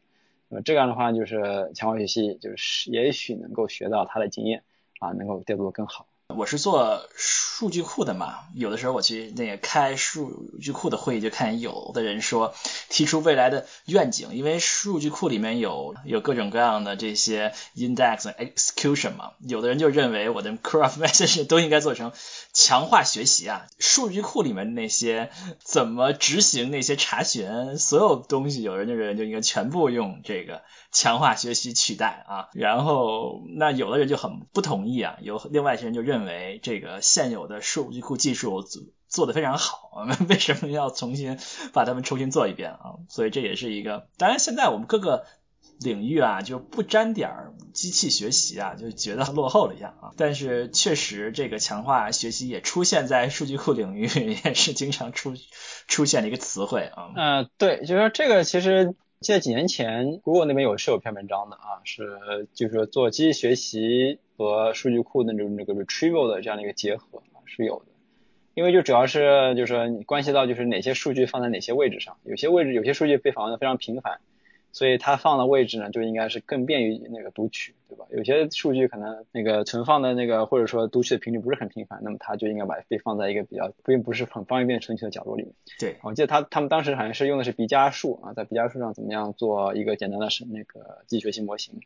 [0.49, 4.63] 那么这样的话，就是强化学习，就是也许能够学到他的经验
[4.99, 6.07] 啊，能够调度的更好。
[6.35, 12.53] 我是做数据库的嘛，有的时候我去那个开数据库的会议，就看有的人说
[12.89, 22.11] 提出未来的愿景，因为数据库里面有有各种各样的这些 index execution 嘛，有的人就认为我的 craft message 都应该做成
[22.51, 25.31] 强化学习啊，数据库里面那些
[25.63, 30.61] 怎么执行那些查询，所有东西，有人就认为就应该全部用这个。
[30.99, 41.37] 强化学习取代啊，然后那有的人就很不同意啊，有另外一些人就认为这个现有的数据库技术做做的非常好，我 们为什么要重新
[41.71, 42.97] 把它们重新做一遍啊？
[43.09, 45.27] 所以这也是一个，当然现在我们各个
[45.79, 50.13] 领域啊就不沾点儿机器学习啊，就觉得落后了一样啊。
[50.17, 54.07] 但是确实这个强化学习也出现在数据库领域，
[54.43, 55.35] 也是经常出
[55.87, 57.11] 出现的一个词汇啊。
[57.15, 58.95] 嗯，对，就是说这个其实。
[59.19, 67.85] 记得几年前，Google 那边有是有篇文章的啊，是就是说做机器学习和数据库的那种那个 retrieval 的这样的一个结合，是有的，
[68.53, 74.19] 因为就主要是就是说你关系到就是哪些数据放在哪些位置上，有些位置有些数据被访问的非常频繁。
[74.71, 78.05] 所以它放的位置呢，就应该是更便于那个读取，对吧？
[78.11, 85.53] 有些数据可能那个存放的那个或者说读取的频率不是很频繁，那么它就应该把被放在一个比较并不是很方便存取的角落里面。
[85.79, 91.81] 对，我记得他他们当时好像是用的是 B 加数啊，在 B 加数上怎么样做一个简单的是那个机器学习模型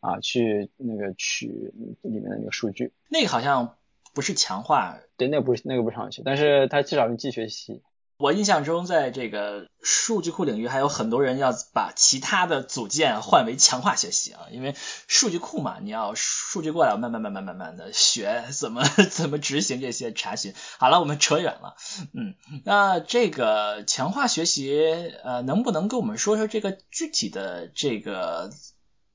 [0.00, 2.92] 啊，去那个取里面的那个数据。
[3.08, 3.76] 那个好像
[4.14, 7.82] 不是强化，对，那个不是那个不是上去，但是它至少用机器学习。
[8.18, 14.74] 我印象中，在这个数据库领域，还有很多人要把其他的组件换为强化学习啊，因为
[15.06, 20.52] 数据库嘛，你要数据过来，慢慢慢慢慢慢的学怎么 怎么执行这些查询。
[20.78, 21.76] 好了，我们扯远了，
[22.12, 28.50] 嗯，那这个强化学习，呃，能不能跟我们说说这个具体的这个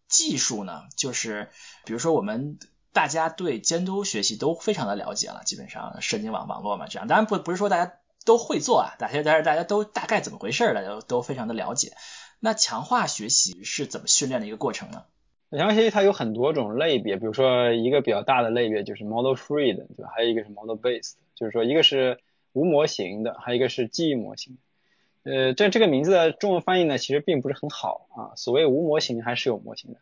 [0.07, 0.83] 技术呢？
[0.95, 1.49] 就是
[1.83, 2.57] 比如说我们
[2.93, 7.95] 大家对监督学习都非常的了解了，基本上神经网网络嘛，这样，当然不不是说大家。
[8.25, 11.93] 都会做啊，大家但是大家都大概怎么回事，大家都都非常的了解。
[12.39, 15.05] 那强化学习是怎么训练的一个过程呢？
[15.51, 20.12] 强化学习它有很多种类别，比如说一个比较大的类别就是 model free 的，对吧？
[20.15, 22.19] 还有一个是 model based，就是说一个是
[22.53, 24.57] 无模型的，还有一个是记忆模型。
[25.23, 28.36] 呃，这这个名字的中文翻译呢，其实并不是很好啊。
[28.36, 29.99] 所谓无模型还是有模型的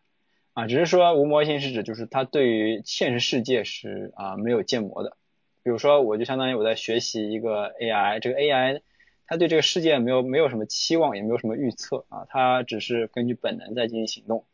[0.54, 5.16] 啊，只是说无模型是指就是它对于现实世界是啊没有建模的。
[5.64, 8.82] 比如说，我就相当于我在学习一个 AI，这个 AI
[9.28, 14.46] 它对这个世界没有没有什么期望，也没有什么预测啊，它只是根据本能在进行行动。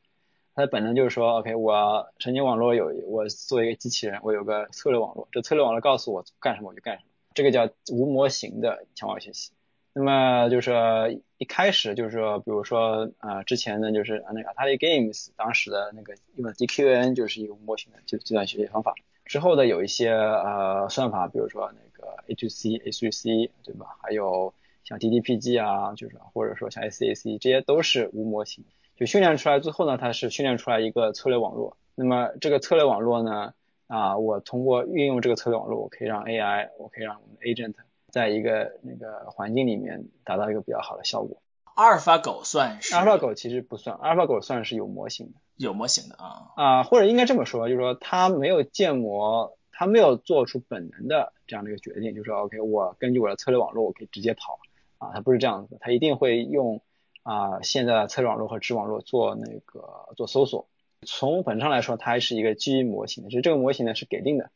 [0.54, 9.52] 它的本能就是说，OK，我神经网络有我作为一个机器人，我有个策略网络，这策略网络告诉我干什么我就干什么，这个叫无模型的强化学习。
[9.94, 18.94] 那么就是一开始就是说，比如说啊，之前呢就是那个 Atari Games 当时的那个用的 DQN 就是一个模型的计计算学习方法。
[19.28, 23.98] 之后的有一些呃算法，比如说那个 A to C、A to C，对吧？
[24.02, 28.64] 还有像 DDPG 啊，就是或者说像 SAC，这些都是无模型，
[28.96, 31.76] 就训练出来之后呢，它是训练出来一个策略网络。
[31.96, 33.54] 那么这个策略网络呢，
[33.88, 37.74] 啊，我通过运用这个策略网络，我可以让 AI，我可以让我们的 agent
[38.10, 41.42] 在一个那个环境里面达到一个比较好的效果。
[41.76, 42.96] 阿尔法狗算是？
[42.96, 45.34] 阿尔法狗其实不算，阿尔法狗算是有模型的。
[45.58, 54.60] 有模型的啊啊，或者应该这么说，就是说它没有建模，它没有做出本能的这样的一个决定，就是说 OK，我根据我的策略网络，我可以直接跑
[55.00, 56.82] 啊，它不是这样子，它一定会用
[57.24, 60.68] 啊现在的策略网络和知网络做那个做搜索。
[61.06, 64.52] 从本质上来说，它还是一个基于模型，其实这个模型呢是给定的，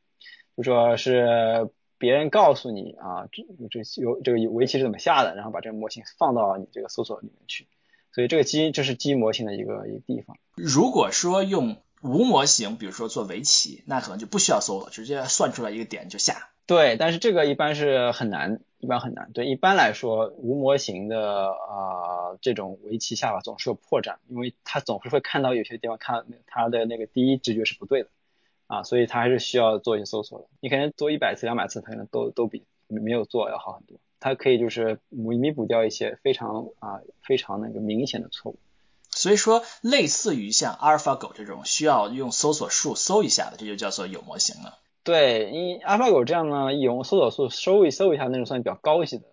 [0.55, 7.67] 就说是别人告诉你啊，这这有这个围棋是怎么下的，然后把这个模型放到你这个搜索里面去。
[8.13, 10.37] 所以这个基这是基因模型的一个一个地方。
[10.55, 16.49] 如果说用无模型，比如说做围棋，那可能就不需要搜了，直接算出来一个点就下。
[16.65, 19.31] 对，但是这个一般是很难，一般很难。
[19.33, 28.09] 对，一般来说无模型的啊这种围棋下法总是有破绽，因为它总是会看到有些地方看它的那个第一直觉是不对的
[28.67, 30.47] 啊，所以它还是需要做一些搜索的。
[30.59, 33.99] 你可能做一百次、两百次，它可能都都比没有做要好很多。
[34.21, 38.59] 它可以就是弥弥补掉一些非常啊非常那个明显的错误，
[39.09, 44.77] 所以说类似于像阿尔法狗这种需要用搜索数搜一下的，这就叫做有模型了。
[45.03, 49.23] 对，因阿尔法狗这样呢，用搜索数搜一搜一下那种算比较高级的。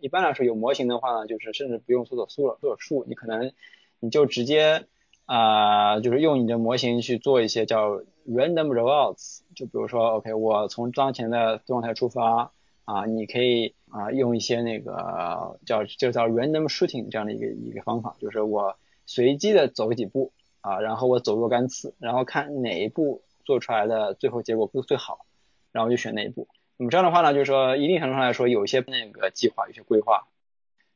[0.00, 3.50] 一般来说有模型的话呢，就是甚至不用搜索数了，搜索数你可能
[3.98, 4.84] 你就直接
[5.24, 7.92] 啊就是用你的模型去做一些叫
[8.28, 12.52] random rollouts，就比如说 OK 我从当前的状态出发。
[12.84, 25.26] 啊，你可以啊用一些那个叫就叫 random shooting 这样的一个一个方法，就是我随机的走几步啊，然后我走若干次，然后看哪一步做出来的最后结果不最好，
[25.72, 26.48] 然后就选那一步。
[26.76, 30.26] 那么这样的话呢，就是说一定程度上来说，有一些那个计划，有些规划，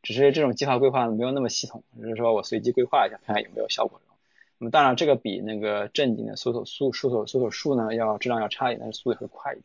[0.02, 4.00] 只是这种计划规划没有那么系统，就是说我随机规划一下，看看有没有效果。
[4.58, 9.64] 那么当然这个比那个正经的搜索数、搜索搜索数呢要质量要差一点，但是速度会快一点。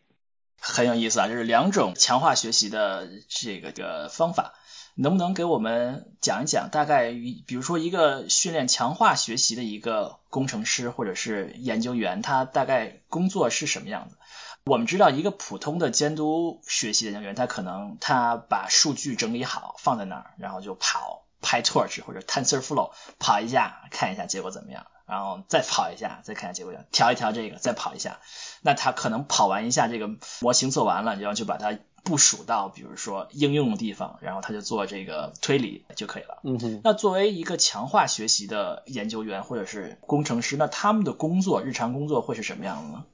[0.66, 4.54] 很有意思啊，就是两种强化学习的这个的方法，
[4.96, 6.70] 能不能给我们讲一讲？
[6.72, 14.16] 大概比如说一个训练强化学习的一个工程师或者是研究员，他大概工作是什么样子？
[14.64, 24.86] 我们知道一个普通的监督学习的研究员，他可能他把数据整理好放在那儿，然后就跑 PyTorch 或者 TensorFlow 跑一下，看一下结果怎么样。
[25.06, 28.20] 然后再跑一下，再看下结果，调一调这个，再跑一下。
[28.62, 30.10] 那他可能跑完一下这个
[30.42, 36.40] 模型做完了，然后就把它部署到比如说应用的地方，然后他就做这个推理就可以了。
[36.44, 36.82] 嗯哼。
[36.84, 43.06] 那作为一个强化学习的研究员或者是工程师，那他们的工作日常工作会是什么样的呢？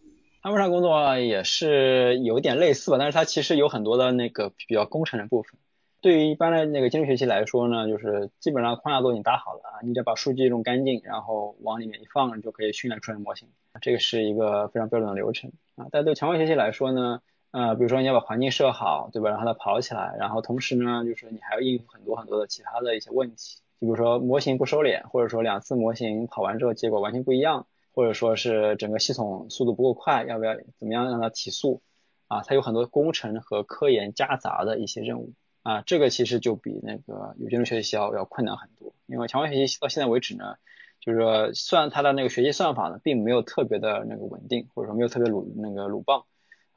[0.41, 5.59] 他们上工作也是有点类似吧，但是它其实有很多的那个比较工程的部分。
[6.01, 13.49] 对于一般的那个精度学习来说呢，就是基本上框架都已经搭好了啊，你只要把数据弄干净，然后往里面一放，你就可以训练出来模型。
[13.81, 15.87] 这个是一个非常标准的流程啊。
[15.91, 17.21] 但对强化学习来说呢，
[17.51, 19.29] 呃，比如说你要把环境设好，对吧？
[19.31, 31.81] 让它跑起来，然后同时呢，就是你还要应付很多很多的其他的一些问题，就比如说模型不收敛，或者说两次模型跑完之后结果完全不一样，或者说是整个系统速度不够快，要不要怎么样让它提速
[32.29, 32.41] 啊？
[32.43, 35.33] 它有很多工程和科研夹杂的一些任务。
[35.69, 40.55] 啊，这个其实就比那个有监督学习要要困难很多，因为强化学习到现在为止呢，
[40.99, 46.25] 就是说算它的那个学习算法呢，并没有特别的那个稳定，或者说没有特别鲁那个鲁棒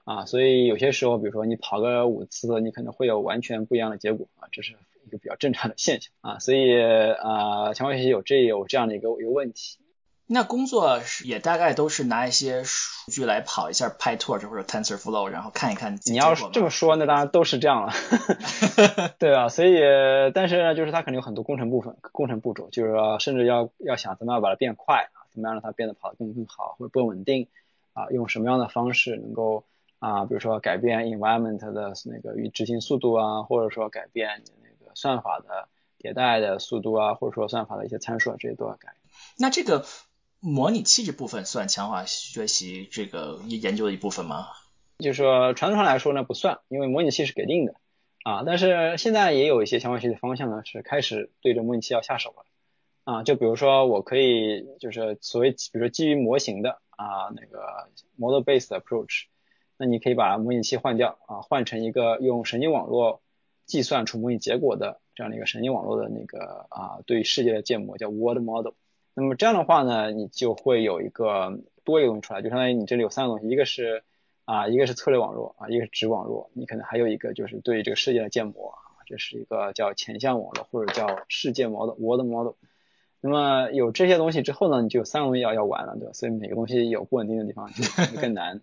[0.05, 4.75] 啊，所以有些时候，比如说你跑个五次，你可能会有完全不一样的结果啊，这是
[5.07, 9.79] 一个比较正常的现象啊，所以啊，强化学习有这有这样的一个一个问题。
[10.33, 15.99] 那工作是也大概都是拿一些数据来跑一下 PyTorch 或者 TensorFlow，然后看一看。
[16.07, 17.93] 你要是这么说，那当然都是这样了。
[19.21, 19.79] 对啊，所以
[20.33, 27.49] 但是呢，就是它肯定有很多工程部分、工程步骤，就是说甚至要要想怎么样把它变快啊，怎么样让它变得跑得更更好或者更稳定
[27.93, 29.67] 啊，用什么样的方式能够
[29.99, 35.69] 啊，比如说改变 environment 的那个与执行速度啊，或者说改变那个算法的
[36.01, 38.95] 迭代的速度啊，或者说算法的一些参数啊，这些都要改。
[39.37, 39.85] 那这个。
[40.45, 44.49] 模拟器这部分算强化学习这个研究的一部分吗？
[44.99, 47.77] 就是说传统上来说呢不算，因为模拟器是给定的
[48.25, 48.43] 啊。
[48.45, 52.45] 但是现在也有一些强化学习方向呢是开始对着模拟器要下手了
[53.05, 53.23] 啊。
[53.23, 59.27] 就比如说我可以就是所谓比如说基于模型的啊那个 model based approach，
[59.77, 63.23] 那你可以把模拟器换掉啊，换成一个用神经网络
[63.65, 68.73] 计算出模拟结果的这样的一个神经网络的那个啊对世界的建模叫 world model。
[69.15, 74.03] 那么这样的话呢，你就会有一个多一个东西出来，就相当于你这里有三个东西，一个是
[74.45, 82.55] 啊，一个是策略网络啊，一个是值网络，你可能还有一个就是对这个世界的建模啊，这是一个叫前向网络或者叫世界 model world model。
[83.21, 86.13] 那么有这些东西之后呢，你就有三个东西要要玩了，对吧？
[86.13, 87.85] 所以每个东西有不稳定的地方就
[88.21, 88.63] 更难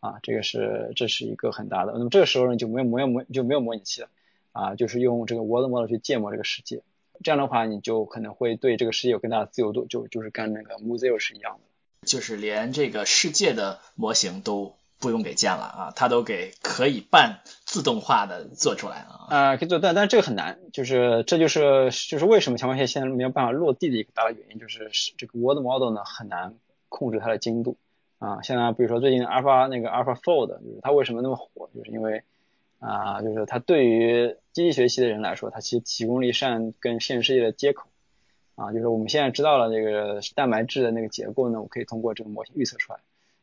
[0.00, 1.92] 啊，这个是这是一个很大的。
[1.96, 4.08] 那么这个时候呢，就没有模模就没有模拟器了
[4.52, 6.82] 啊，就是用这个 world model 去建模这个世界。
[7.22, 26.54] 这样的话，你就可能会对这个世界有更大的自由度，就就是跟那个 Muzio 是一样的，就是连这个世界的模型都不用给建了啊，它都给可以半自动化的做出来了啊，可以做，但但是这个很难，就是这就是就是为什么强化学习现在没有办法落地的一个大的原因，就是这个 World Model 呢很难
[26.88, 27.76] 控制它的精度
[28.18, 32.22] 啊，现在比如说最近 Alpha 那个 AlphaFold，就是它为什么那么火，就是因为。
[32.78, 37.88] 啊，就是它对于机器学习的人来说，它其实提供了一扇跟现实世界的接口。
[38.54, 43.00] 啊，就是我们现在知道了这个蛋白质的那个结构呢，我可以通过这个模型预测出来。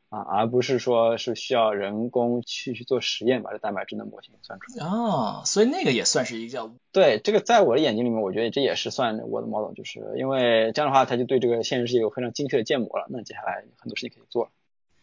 [0.10, 4.86] 啊，而不是说是需要人工去去做实验把这蛋白质的模型算出来。
[4.86, 13.08] 哦，所以那个也算是一个叫对这个，在我的眼睛里面，我觉得这也是算我的 model，就是因为这样的话，它就对这个现实世界有非常精确的建模了。
[13.10, 14.52] 那接下来很多事情可以做了。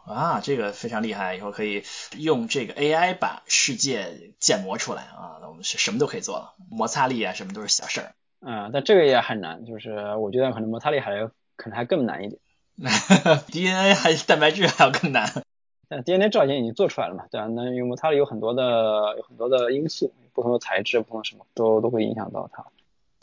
[0.06, 1.84] 啊，这个非常厉害，以后可以
[2.16, 8.12] 用这个 AI 把世界建模出来啊，那我们是什么都可以做了，摩擦力啊什么都是小事儿。
[8.40, 11.26] 嗯，但这个也很难，就是我觉得可能摩擦力还
[11.56, 12.40] 可能还更难一点。
[13.52, 15.44] DNA 还蛋白质还要更难。
[15.88, 17.46] 但 DNA 造型已经做出来了嘛，对吧？
[17.48, 22.64] 那因为摩擦力有很多的有很多的因素，不同的材质，不同的什么都都会影响到它。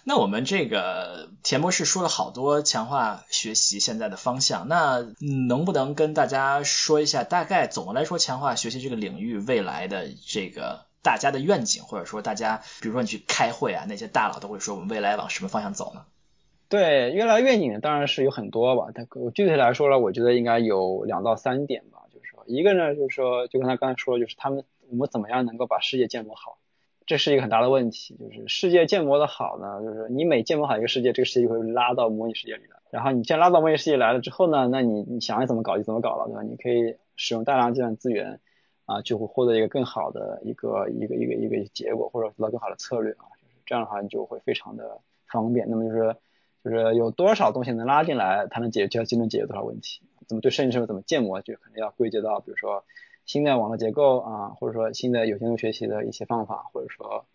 [0.10, 5.06] 那我们这个田博士说了好多强化学习现在的方向，那
[5.50, 16.06] 能不能跟大家说一下，大概总的来说，强化学习这个领域未来的这个大家的愿景，或者说大家，比如说你去开会啊，那些大佬都会说我们未来往什么方向走呢？
[16.70, 26.58] 对，未来愿景当然是有很多吧，但我具体来说呢，我觉得应该有两到三点吧，就是说，一个呢，就是说，就跟他刚才说，就是他们我们怎么样能够把世界建模好。
[27.08, 32.78] 这是一个很大的问题，就是世界建模的好呢，就是你每建模好一个世界，这个世界就会拉到模拟世界里来。
[32.92, 36.44] 然后你既然拉到模拟世界来了之后呢，那你你想要怎么搞就怎么搞了，对吧？
[36.44, 38.42] 你可以使用大量计算资源
[38.86, 43.24] 啊，就会获得一个更好的一个一个一个一个结果，或者得到更好的策略啊。
[43.66, 45.00] 这样的话，你就会非常的
[45.32, 45.70] 方便。
[45.70, 46.14] 那么就是
[46.62, 50.02] 就是有多少东西能拉进来，它能解决就能解决多少问题。
[50.28, 52.84] 怎么对生成式怎么建模，就可能要归结到比如说。
[53.28, 57.26] 新的网络结构啊，或者说新的有监督学习的一些方法，或者说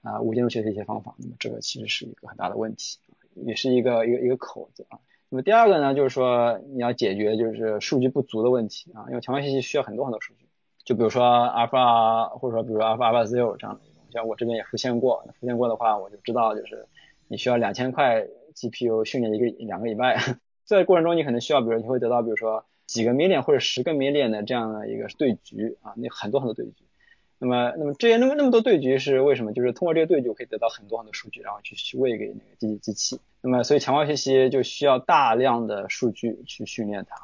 [0.00, 2.98] 啊无监督学习一些方法，那么这个其实是一个很大的问题，
[3.34, 4.98] 也是一个一个一个口子啊。
[5.28, 10.48] 那么第二个呢，就是说你要解决就是数据不足的问题啊，因为强化学习需要很多很多数据，
[10.84, 16.86] 就比如说 Alpha 或者说比如 Alpha Alpha Zero 这样的一种，像我这边也复现过，复现过的话，我就知道就是
[17.28, 20.16] 你需要两千块 GPU 训练一个两个礼拜，
[20.64, 22.64] 在过程中你可能需要，比如你会得到比如说。
[22.86, 26.84] 几个 million 或者十个 million 的这样的一个对局啊，那很多很多对局。
[27.38, 29.52] 那么，那么这些那么那么多对局是为什么？
[29.52, 33.20] 就是通过这些对局可以得到很多很多数据，然后去去喂给那个机器机器。
[33.40, 37.16] 那么，所以强化学习就需要大量的数据去训练它。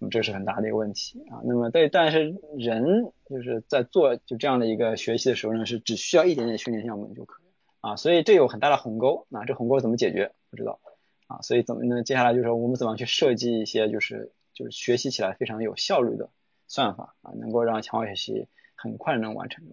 [0.00, 1.38] 那么这是很大的一个问题啊。
[1.44, 7.46] 那么对，但是人就是在做就这样的一个学习的时候呢，是只需要一点点训练项目就可以
[7.82, 7.94] 啊。
[7.94, 9.44] 所以这有很大的鸿沟啊。
[9.44, 10.32] 这鸿沟怎么解决？
[10.50, 10.80] 不知道
[11.28, 11.38] 啊。
[11.42, 12.02] 所以怎么呢？
[12.02, 14.32] 接下来就是我们怎么去设计一些就是
[14.62, 16.30] 就是学习起来非常有效率的
[16.66, 18.48] 算法啊，能够让强化学习。
[18.74, 19.64] 很快能完成，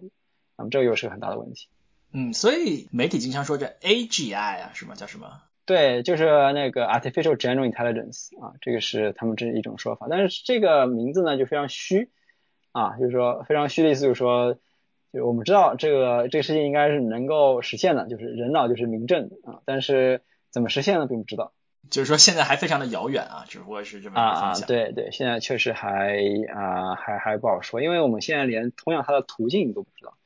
[0.56, 1.66] 那么这个又是个很大的问题。
[2.12, 5.42] 嗯，所以媒体经常说这 AGI 啊，什么叫什么？
[5.66, 10.06] 对，就是那个 Artificial General Intelligence 啊，这个是他们这一种说法。
[10.08, 12.12] 但是这个名字呢就非常虚
[12.70, 14.56] 啊，就是说非常虚的意思，就是说，
[15.12, 21.52] 就我们知道这个这个事情应该是能够实现的，就是人脑就是明证啊，但是怎么实现呢，并不知道。
[21.88, 26.18] 就是说现在还非常的遥远啊，只不过是这么啊啊，对对，现在确实还
[26.52, 30.16] 啊还还不好说，因为我们现在连通向它的途径都不知道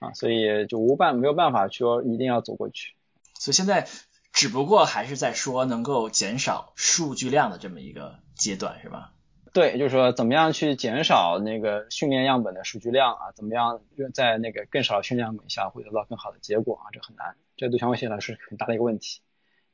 [0.00, 2.94] 啊，所以就无办没有办法说一定要走过去。
[3.38, 3.86] 所以现在
[4.32, 9.12] 只不过还是在说能够减少数据量的这么一个阶段，是吧？
[9.54, 13.32] 对，就是说怎么样去减少那个训练样本的数据量啊？
[13.34, 13.80] 怎么样
[14.12, 16.92] 在那个更少的训练样本下会得到更好的结果啊？
[16.92, 19.20] 这很难，这对相关性来说是很大的一个问题。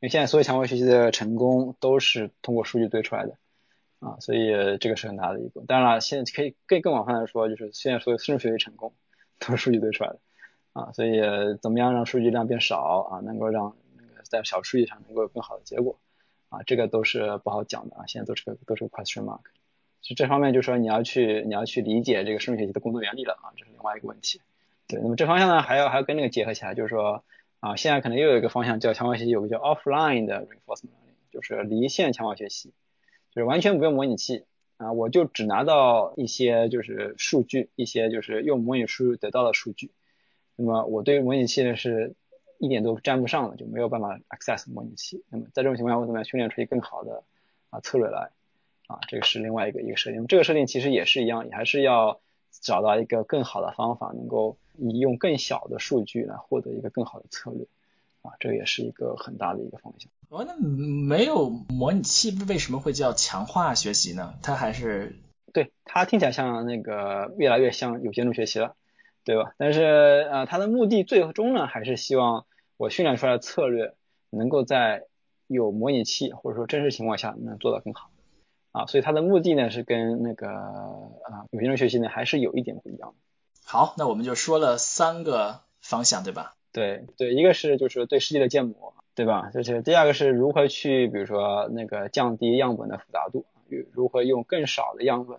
[0.04, 3.38] 因为现在所有强化学习的成功都是通过数据堆出来的
[4.00, 5.62] 啊，所以这个是很大的一个。
[5.66, 8.92] 当然了，现在可以更更广泛的说，就是现在所有深度学习成功
[9.38, 10.18] 都是数据堆出来的
[10.74, 11.22] 啊，所以
[11.62, 15.98] 怎么样让数据量变少啊，能够让那个在小数据上能够有更好的结果
[16.50, 19.40] 啊，这个都是不好讲的啊，现在都是个都是个 question mark。
[20.02, 24.42] 是这方面就是说你要去你要去理解这个深度学习的工作原理了啊，这是另外一个问题。
[24.86, 27.24] 对，那么这方向呢还要还要跟那个结合起来，就是说。
[27.64, 32.74] 啊，现在可能又有一个方向叫强化学习，有个叫 offline 的 reinforcement learning，就是离线强化学习，
[33.30, 34.44] 就是完全不用模拟器
[34.76, 39.92] 啊，我就只拿到一些就是数据，一些就是用模拟数得到的数据，
[40.56, 42.14] 那么我对模拟器呢是
[42.58, 45.24] 一点都沾不上的，就没有办法 access 模拟器。
[45.30, 47.24] 那么在这种情况下，我怎么样训练出一个更好的
[47.70, 48.28] 啊策略来？
[48.88, 50.26] 啊，这个是另外一个一个设定。
[50.26, 54.58] 这个设定其实也是一样，也还是要找到一个更好的方法，能够。
[54.76, 57.66] 你用更小的数据来获得一个更好的策略，
[58.22, 60.10] 啊，这也是一个很大的一个方向。
[60.28, 64.34] 哦，那没有模拟器为什么会叫强化学习呢？
[64.42, 65.16] 它还是
[65.52, 68.74] 对它听起来像那个越来越像有限度学习了，
[69.24, 69.54] 对吧？
[69.58, 69.82] 但是
[70.30, 72.46] 呃，它的目的最终呢，还是希望
[72.76, 73.94] 我训练出来的策略
[74.30, 75.04] 能够在
[75.46, 78.10] 有模拟器或者说真实情况下能做到更好，
[78.72, 83.14] 啊，所以它的目的呢是跟那个啊有限度学习呢还是有一点不一样的。
[83.64, 86.54] 好，那我们就说了三个方向，对吧？
[86.72, 89.50] 对对，一个是就是对世界的建模，对吧？
[89.52, 93.46] 就是第二个是如何去，比如说那个降低样本的复杂度，
[93.92, 95.38] 如何用更少的样本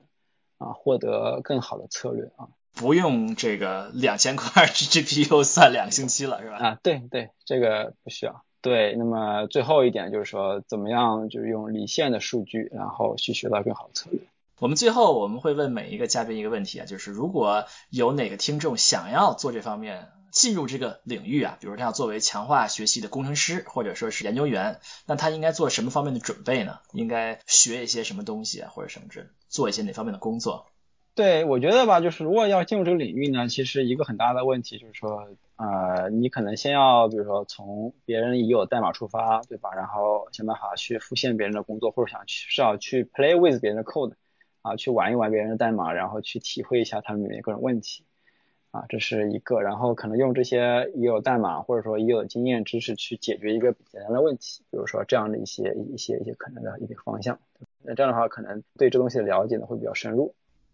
[0.58, 2.50] 啊获得更好的策略啊？
[2.74, 6.58] 不用这个两千块 GPU 算两个星期了，是吧？
[6.58, 8.44] 啊，对对，这个不需要。
[8.62, 14.20] 对，那么最后一点就是说，怎么样就是用离线的数据，然后去学到更好的策略。
[14.58, 26.80] 我们最后我们会问每一个嘉宾一个问题啊，就是如果有哪个听众想要做这方面进入这个领域啊，比如他要作为强化学习的工程师或者说是研究员，那他应该做什么方面的准备呢？
[26.94, 30.68] 应该学一些什么东西啊，或者什么之做一些哪方面的工作？
[31.16, 35.28] 对，我觉得吧，就是如果要进入这个领域呢，其实一个很大的问题就是说，
[35.58, 39.70] 呃，你可能先要比如说从别人已有代码出发，对吧？
[39.76, 44.14] 然后想办法去复现别人的工作，或者想去至少去 play with 别人的 code。
[44.66, 48.04] 啊，去玩一玩别人的代码，然后去体会一下他们里面各种问题，
[48.72, 57.38] 啊，这是一个，然后可能用这些已有代码或者说已有经验知识去解决一个简单的问题，比如说这样的一些一些一些可能的一个方向，
[57.84, 60.34] 那这样的话可能对这东西的了解呢会比较深入。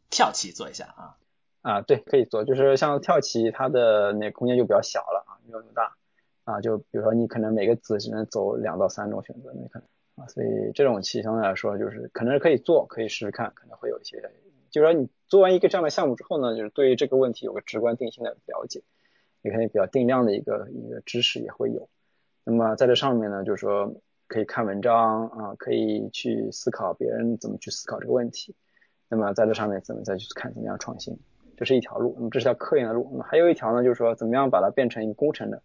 [0.10, 1.18] 跳棋做一下啊，
[1.62, 5.98] 啊，对，可以做，就是像跳棋，它的那空间就比较小了啊，没有那么大，
[6.46, 9.88] 啊，就比如说你可能每个子只能走两到三种选择，那可能。
[10.16, 14.22] 啊所以这种棋相对来说就是可能是可以做，可以试试看，可能会有一些，
[14.70, 18.84] 就是说你做完一个这样的项目之后呢，就是对于这个问题有个直观定性的了解，
[19.42, 21.90] 也可以比较定量的一个一个知识也会有。
[22.44, 23.94] 那么在这上面呢，就是说
[24.28, 28.56] 可以看文章啊，可以去思考别人怎么去思考这个问题。
[29.10, 31.18] 那么在这上面怎么再去看怎么样创新，
[31.58, 32.14] 这是一条路。
[32.18, 33.10] 那么这是条科研的路。
[33.12, 35.62] 那么还有一条呢，就是说怎么样把它变成一个工程的。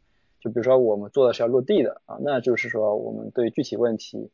[0.46, 4.30] 就比如说我们做的是要落地的啊，那就是说我们对具体问题。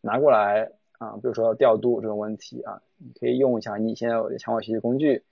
[0.00, 5.24] 拿过来啊，比如说调度这种问题啊，你可以用一下你现在有的强化学习工具，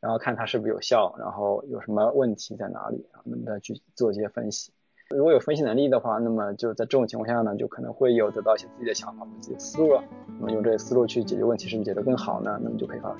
[0.00, 4.72] 然后看它是不是有效，然后有什么问题在哪里啊，那么再去做一些分析。
[5.10, 10.02] 如果有分析能力的话，那么就在这种情况下呢，就可能会有得到一些自己的想法和自己的思路了，
[10.40, 12.58] 那么用这些思路去解决问题，是不是解得更好呢？
[12.62, 13.14] 那么就可以发。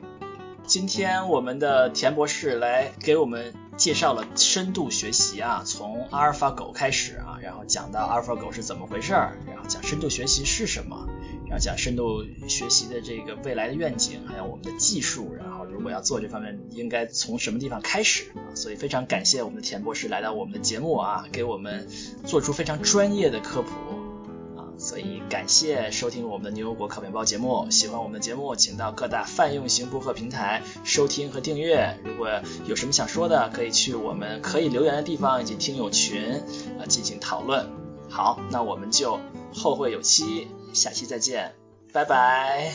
[0.73, 11.07] 今天我们的田博士来给我们介绍了深度学习啊，从阿尔法狗开始啊，然后讲到阿尔法狗是怎么回事儿，然后讲深度学习是什么，
[11.45, 21.87] 然后讲深度学习的这个未来的愿景，还有我们的技术，然后如果要做这方面应该从什么地方开始啊，所以非常感谢我们的田博士来到我们的节目啊，给我们
[22.25, 23.71] 做出非常专业的科普。
[24.93, 31.99] 所以感谢收听我们的牛油果烤面包节目，喜欢我们的节目，请到各大泛用型播客平台收听和订阅。
[32.05, 32.29] 如果
[32.67, 36.35] 有什么想说的，可以去我们可以留言的地方以及听友群
[36.79, 37.67] 啊进行讨论。
[38.11, 39.19] 好，那我们就
[39.55, 41.55] 后会有期，下期再见，
[41.91, 42.75] 拜拜。